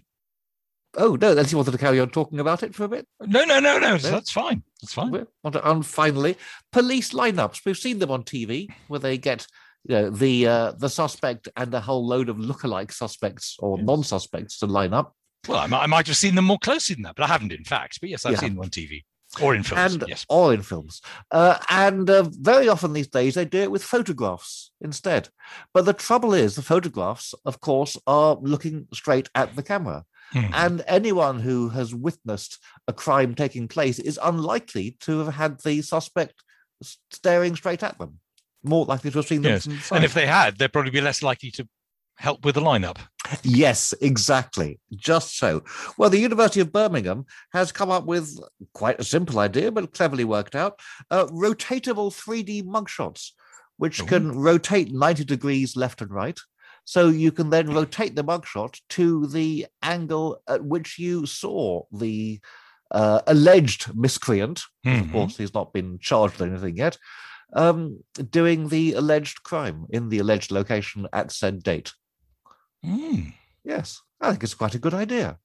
oh 0.97 1.17
no, 1.21 1.31
unless 1.31 1.51
you 1.51 1.57
wanted 1.57 1.71
to 1.71 1.77
carry 1.77 1.99
on 1.99 2.09
talking 2.09 2.39
about 2.39 2.63
it 2.63 2.73
for 2.73 2.85
a 2.85 2.87
bit. 2.87 3.05
No, 3.21 3.43
no, 3.43 3.59
no, 3.59 3.77
no. 3.79 3.91
No? 3.91 3.97
That's 3.97 4.31
fine. 4.31 4.63
That's 4.81 4.93
fine. 4.93 5.11
We 5.11 5.23
want 5.43 5.53
to- 5.53 5.69
And 5.69 5.85
finally, 5.85 6.37
police 6.71 7.11
lineups. 7.13 7.61
We've 7.65 7.77
seen 7.77 7.99
them 7.99 8.11
on 8.11 8.23
TV 8.23 8.69
where 8.87 8.99
they 8.99 9.17
get 9.17 9.45
you 9.87 9.95
know, 9.95 10.09
the 10.09 10.47
uh, 10.47 10.71
the 10.73 10.89
suspect 10.89 11.47
and 11.55 11.73
a 11.73 11.79
whole 11.79 12.05
load 12.07 12.27
of 12.29 12.37
lookalike 12.37 12.91
suspects 12.91 13.55
or 13.59 13.77
Yes. 13.77 13.85
non-suspects 13.85 14.59
to 14.59 14.65
line 14.67 14.93
up. 14.93 15.15
Well, 15.47 15.59
I 15.59 15.67
might, 15.67 15.83
I 15.83 15.87
might 15.87 16.07
have 16.07 16.17
seen 16.17 16.35
them 16.35 16.45
more 16.45 16.59
closely 16.59 16.95
than 16.95 17.03
that, 17.03 17.15
but 17.15 17.23
I 17.23 17.27
haven't, 17.27 17.51
in 17.51 17.63
fact. 17.63 17.99
But 18.01 18.09
yes, 18.09 18.25
I've 18.25 18.33
You 18.33 18.37
seen 18.37 18.55
them 18.55 18.63
on 18.63 18.69
TV 18.69 19.03
or 19.41 19.55
in 19.55 19.63
films. 19.63 19.93
and 19.93 20.03
yes. 20.07 20.25
or 20.29 20.53
in 20.53 20.61
films. 20.61 21.01
Uh, 21.31 21.57
and 21.69 22.09
uh, 22.09 22.23
very 22.31 22.67
often 22.67 22.93
these 22.93 23.07
days 23.07 23.35
they 23.35 23.45
do 23.45 23.59
it 23.59 23.71
with 23.71 23.83
photographs 23.83 24.71
instead. 24.81 25.29
But 25.73 25.85
the 25.85 25.93
trouble 25.93 26.33
is, 26.33 26.55
the 26.55 26.61
photographs, 26.61 27.33
of 27.45 27.61
course, 27.61 27.97
are 28.07 28.37
looking 28.41 28.87
straight 28.93 29.29
at 29.35 29.55
the 29.55 29.63
camera. 29.63 30.05
Hmm. 30.31 30.53
And 30.53 30.83
anyone 30.87 31.39
who 31.39 31.69
has 31.69 31.93
witnessed 31.93 32.59
a 32.87 32.93
crime 32.93 33.33
taking 33.35 33.67
place 33.67 33.99
is 33.99 34.19
unlikely 34.21 34.97
to 35.01 35.19
have 35.19 35.33
had 35.35 35.61
the 35.61 35.81
suspect 35.81 36.43
staring 37.11 37.55
straight 37.55 37.83
at 37.83 37.97
them. 37.97 38.19
More 38.63 38.85
likely 38.85 39.09
to 39.11 39.19
have 39.19 39.27
seen 39.27 39.41
them. 39.41 39.53
Yes, 39.53 39.91
and 39.91 40.03
if 40.03 40.13
they 40.13 40.25
had, 40.27 40.57
they'd 40.57 40.73
probably 40.73 40.91
be 40.91 41.01
less 41.01 41.23
likely 41.23 41.49
to 41.51 41.67
help 42.19 42.43
with 42.45 42.55
the 42.55 42.61
lineup. 42.61 42.97
Yes, 43.43 43.93
exactly. 44.01 44.79
Just 44.95 45.37
so. 45.37 45.63
Well, 45.97 46.09
the 46.09 46.19
University 46.19 46.59
of 46.59 46.71
Birmingham 46.71 47.25
has 47.53 47.71
come 47.71 47.89
up 47.91 48.05
with 48.05 48.37
quite 48.73 48.99
a 48.99 49.03
simple 49.03 49.39
idea, 49.39 49.71
but 49.71 49.93
cleverly 49.93 50.25
worked 50.25 50.55
out 50.55 50.79
uh, 51.11 51.25
rotatable 51.27 52.11
3D 52.11 52.63
mugshots, 52.63 53.31
which 53.77 54.01
Ooh. 54.01 54.05
can 54.05 54.31
rotate 54.37 54.91
90 54.91 55.23
degrees 55.25 55.75
left 55.75 56.01
and 56.01 56.11
right. 56.11 56.37
So 56.85 57.07
you 57.07 57.31
can 57.31 57.49
then 57.51 57.71
rotate 57.71 58.15
the 58.15 58.23
mugshot 58.23 58.79
to 58.89 59.27
the 59.27 59.67
angle 59.81 60.41
at 60.47 60.63
which 60.63 60.97
you 60.99 61.25
saw 61.25 61.83
the 61.91 62.39
uh, 62.91 63.21
alleged 63.27 63.95
miscreant. 63.95 64.63
Of 64.85 64.91
Mhm. 64.93 65.11
course, 65.11 65.37
he's 65.37 65.53
not 65.53 65.71
been 65.71 65.99
charged 66.01 66.39
with 66.39 66.49
anything 66.49 66.77
yet. 66.77 66.97
Um, 67.53 67.99
doing 68.29 68.69
the 68.69 68.93
alleged 68.93 69.43
crime 69.43 69.85
in 69.91 70.09
the 70.09 70.19
alleged 70.19 70.51
location 70.51 71.07
at 71.13 71.31
said 71.31 71.61
date. 71.63 71.93
Mm. 72.85 73.33
Yes, 73.63 74.01
I 74.21 74.31
think 74.31 74.43
it's 74.43 74.53
quite 74.53 74.75
a 74.75 74.79
good 74.79 74.93
idea. 74.93 75.37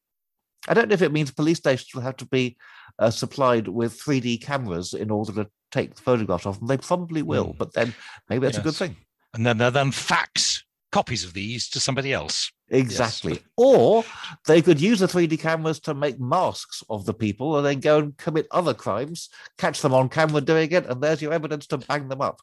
I 0.69 0.75
don't 0.75 0.89
know 0.89 0.95
if 0.95 1.03
it 1.03 1.13
means 1.13 1.31
police 1.31 1.59
stations 1.59 1.95
will 1.95 2.03
have 2.03 2.17
to 2.19 2.27
be 2.27 2.57
uh, 2.99 3.11
supplied 3.11 3.69
with 3.69 4.01
3D 4.01 4.43
cameras 4.43 4.95
in 4.95 5.11
order 5.11 5.33
to 5.45 5.51
take 5.71 5.99
photographs 5.99 6.47
of 6.47 6.59
them. 6.59 6.69
They 6.69 6.79
probably 6.79 7.23
will, 7.23 7.49
Mm. 7.55 7.59
but 7.59 7.75
then 7.75 7.95
maybe 8.31 8.47
that's 8.47 8.59
a 8.59 8.63
good 8.63 8.75
thing. 8.75 8.97
And 9.35 9.45
then 9.45 9.59
they'll 9.59 9.71
then 9.71 9.91
fax 9.91 10.65
copies 10.93 11.25
of 11.25 11.35
these 11.35 11.69
to 11.71 11.81
somebody 11.81 12.13
else. 12.13 12.53
Exactly. 12.71 13.41
Or 13.57 14.05
they 14.47 14.63
could 14.63 14.81
use 14.81 15.01
the 15.01 15.07
3D 15.09 15.39
cameras 15.41 15.81
to 15.81 15.93
make 15.93 16.21
masks 16.21 16.85
of 16.89 17.05
the 17.05 17.13
people 17.13 17.57
and 17.59 17.67
then 17.67 17.81
go 17.81 17.99
and 17.99 18.17
commit 18.17 18.47
other 18.53 18.73
crimes, 18.75 19.29
catch 19.59 19.83
them 19.83 19.93
on 19.93 20.09
camera 20.09 20.41
doing 20.41 20.71
it, 20.71 20.87
and 20.87 21.03
there's 21.03 21.21
your 21.21 21.33
evidence 21.33 21.67
to 21.67 21.79
bang 21.79 22.09
them 22.09 22.21
up. 22.21 22.41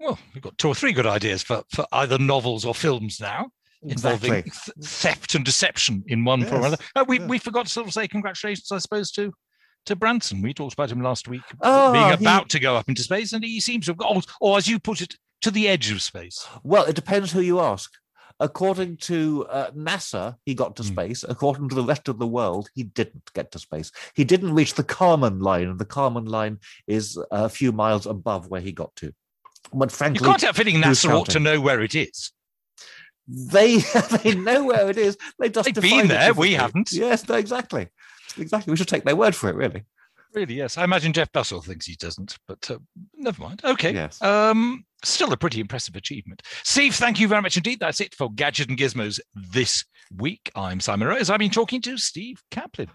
Well, 0.00 0.18
we've 0.34 0.42
got 0.42 0.58
two 0.58 0.68
or 0.68 0.74
three 0.74 0.92
good 0.92 1.06
ideas 1.06 1.42
for, 1.44 1.62
for 1.72 1.86
either 1.92 2.18
novels 2.18 2.64
or 2.64 2.74
films 2.74 3.20
now 3.20 3.50
involving 3.82 4.32
Exactly. 4.34 4.72
th- 4.82 4.88
theft 4.88 5.34
and 5.34 5.44
deception 5.44 6.04
in 6.06 6.24
one 6.24 6.44
form 6.44 6.62
or 6.62 6.66
another. 6.66 6.82
Oh, 6.96 7.04
we, 7.04 7.18
yeah. 7.18 7.26
we 7.26 7.38
forgot 7.38 7.66
to 7.66 7.72
sort 7.72 7.86
of 7.86 7.92
say 7.92 8.06
congratulations, 8.08 8.70
I 8.72 8.78
suppose, 8.78 9.10
to 9.12 9.32
to 9.86 9.96
Branson. 9.96 10.42
We 10.42 10.54
talked 10.54 10.74
about 10.74 10.92
him 10.92 11.02
last 11.02 11.26
week 11.26 11.42
Ah, 11.60 11.90
being 11.92 12.06
he- 12.18 12.24
about 12.24 12.48
to 12.50 12.60
go 12.60 12.76
up 12.76 12.88
into 12.88 13.02
space, 13.02 13.32
and 13.32 13.42
he 13.44 13.58
seems 13.60 13.86
to 13.86 13.90
have 13.92 13.98
got, 13.98 14.24
or 14.40 14.56
as 14.56 14.68
you 14.68 14.78
put 14.78 15.00
it, 15.00 15.16
to 15.42 15.50
the 15.50 15.68
edge 15.68 15.90
of 15.90 16.00
space. 16.00 16.46
Well, 16.62 16.84
it 16.84 16.94
depends 16.94 17.32
who 17.32 17.40
you 17.40 17.58
ask. 17.58 17.90
According 18.40 18.96
to 18.98 19.46
uh, 19.50 19.70
NASA, 19.72 20.36
he 20.46 20.54
got 20.54 20.74
to 20.76 20.82
Hmm. 20.82 20.88
space. 20.88 21.24
According 21.28 21.68
to 21.68 21.74
the 21.74 21.82
rest 21.84 22.08
of 22.08 22.18
the 22.18 22.26
world, 22.26 22.68
he 22.74 22.84
didn't 22.84 23.30
get 23.34 23.50
to 23.52 23.58
space. 23.58 23.90
He 24.14 24.24
didn't 24.24 24.54
reach 24.54 24.74
the 24.74 24.84
Kármán 24.84 25.42
line, 25.42 25.68
and 25.68 25.78
the 25.78 25.84
Kármán 25.84 26.28
line 26.28 26.58
is 26.86 27.18
a 27.30 27.48
few 27.48 27.72
miles 27.72 28.06
above 28.06 28.48
where 28.48 28.60
he 28.60 28.72
got 28.72 28.94
to. 28.96 29.12
But 29.72 29.92
frankly, 29.92 30.24
You 30.24 30.30
can't 30.30 30.42
help 30.42 30.56
feeling 30.56 30.76
NASA 30.82 31.10
ought 31.12 31.28
to 31.30 31.40
know 31.40 31.60
where 31.60 31.82
it 31.82 31.94
is. 31.94 32.32
They 33.28 33.78
they 34.22 34.34
know 34.34 34.64
where 34.64 34.90
it 34.90 34.98
is. 34.98 35.16
They 35.38 35.48
just 35.48 35.66
They've 35.66 35.74
define 35.74 36.00
been 36.00 36.08
there, 36.08 36.34
we 36.34 36.54
haven't. 36.54 36.92
Yes, 36.92 37.28
no, 37.28 37.36
exactly, 37.36 37.88
exactly. 38.38 38.70
We 38.70 38.76
should 38.76 38.88
take 38.88 39.04
their 39.04 39.16
word 39.16 39.34
for 39.34 39.48
it, 39.48 39.56
really. 39.56 39.84
Really, 40.34 40.54
yes. 40.54 40.78
I 40.78 40.84
imagine 40.84 41.12
Jeff 41.12 41.30
Bezos 41.32 41.64
thinks 41.64 41.84
he 41.84 41.94
doesn't, 41.94 42.38
but 42.48 42.70
uh, 42.70 42.78
never 43.14 43.42
mind. 43.42 43.60
Okay. 43.64 43.92
Yes. 43.92 44.20
Um, 44.22 44.84
still 45.04 45.32
a 45.32 45.36
pretty 45.36 45.60
impressive 45.60 45.94
achievement. 45.94 46.40
Steve, 46.64 46.94
thank 46.94 47.20
you 47.20 47.28
very 47.28 47.42
much 47.42 47.56
indeed. 47.56 47.80
That's 47.80 48.00
it 48.00 48.14
for 48.14 48.30
Gadget 48.32 48.70
and 48.70 48.78
Gizmos 48.78 49.20
this 49.34 49.84
week. 50.16 50.50
I'm 50.54 50.80
Simon 50.80 51.08
Rose. 51.08 51.28
I've 51.28 51.38
been 51.38 51.50
talking 51.50 51.82
to 51.82 51.98
Steve 51.98 52.42
Kaplan. 52.50 52.88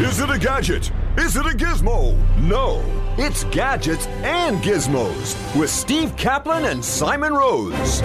Is 0.00 0.20
it 0.20 0.30
a 0.30 0.38
gadget? 0.38 0.90
Is 1.18 1.36
it 1.36 1.46
a 1.46 1.56
gizmo? 1.56 2.16
No, 2.38 2.82
it's 3.16 3.44
gadgets 3.44 4.06
and 4.22 4.58
gizmos 4.62 5.58
with 5.58 5.70
Steve 5.70 6.16
Kaplan 6.16 6.64
and 6.66 6.84
Simon 6.84 7.32
Rose. 7.34 8.02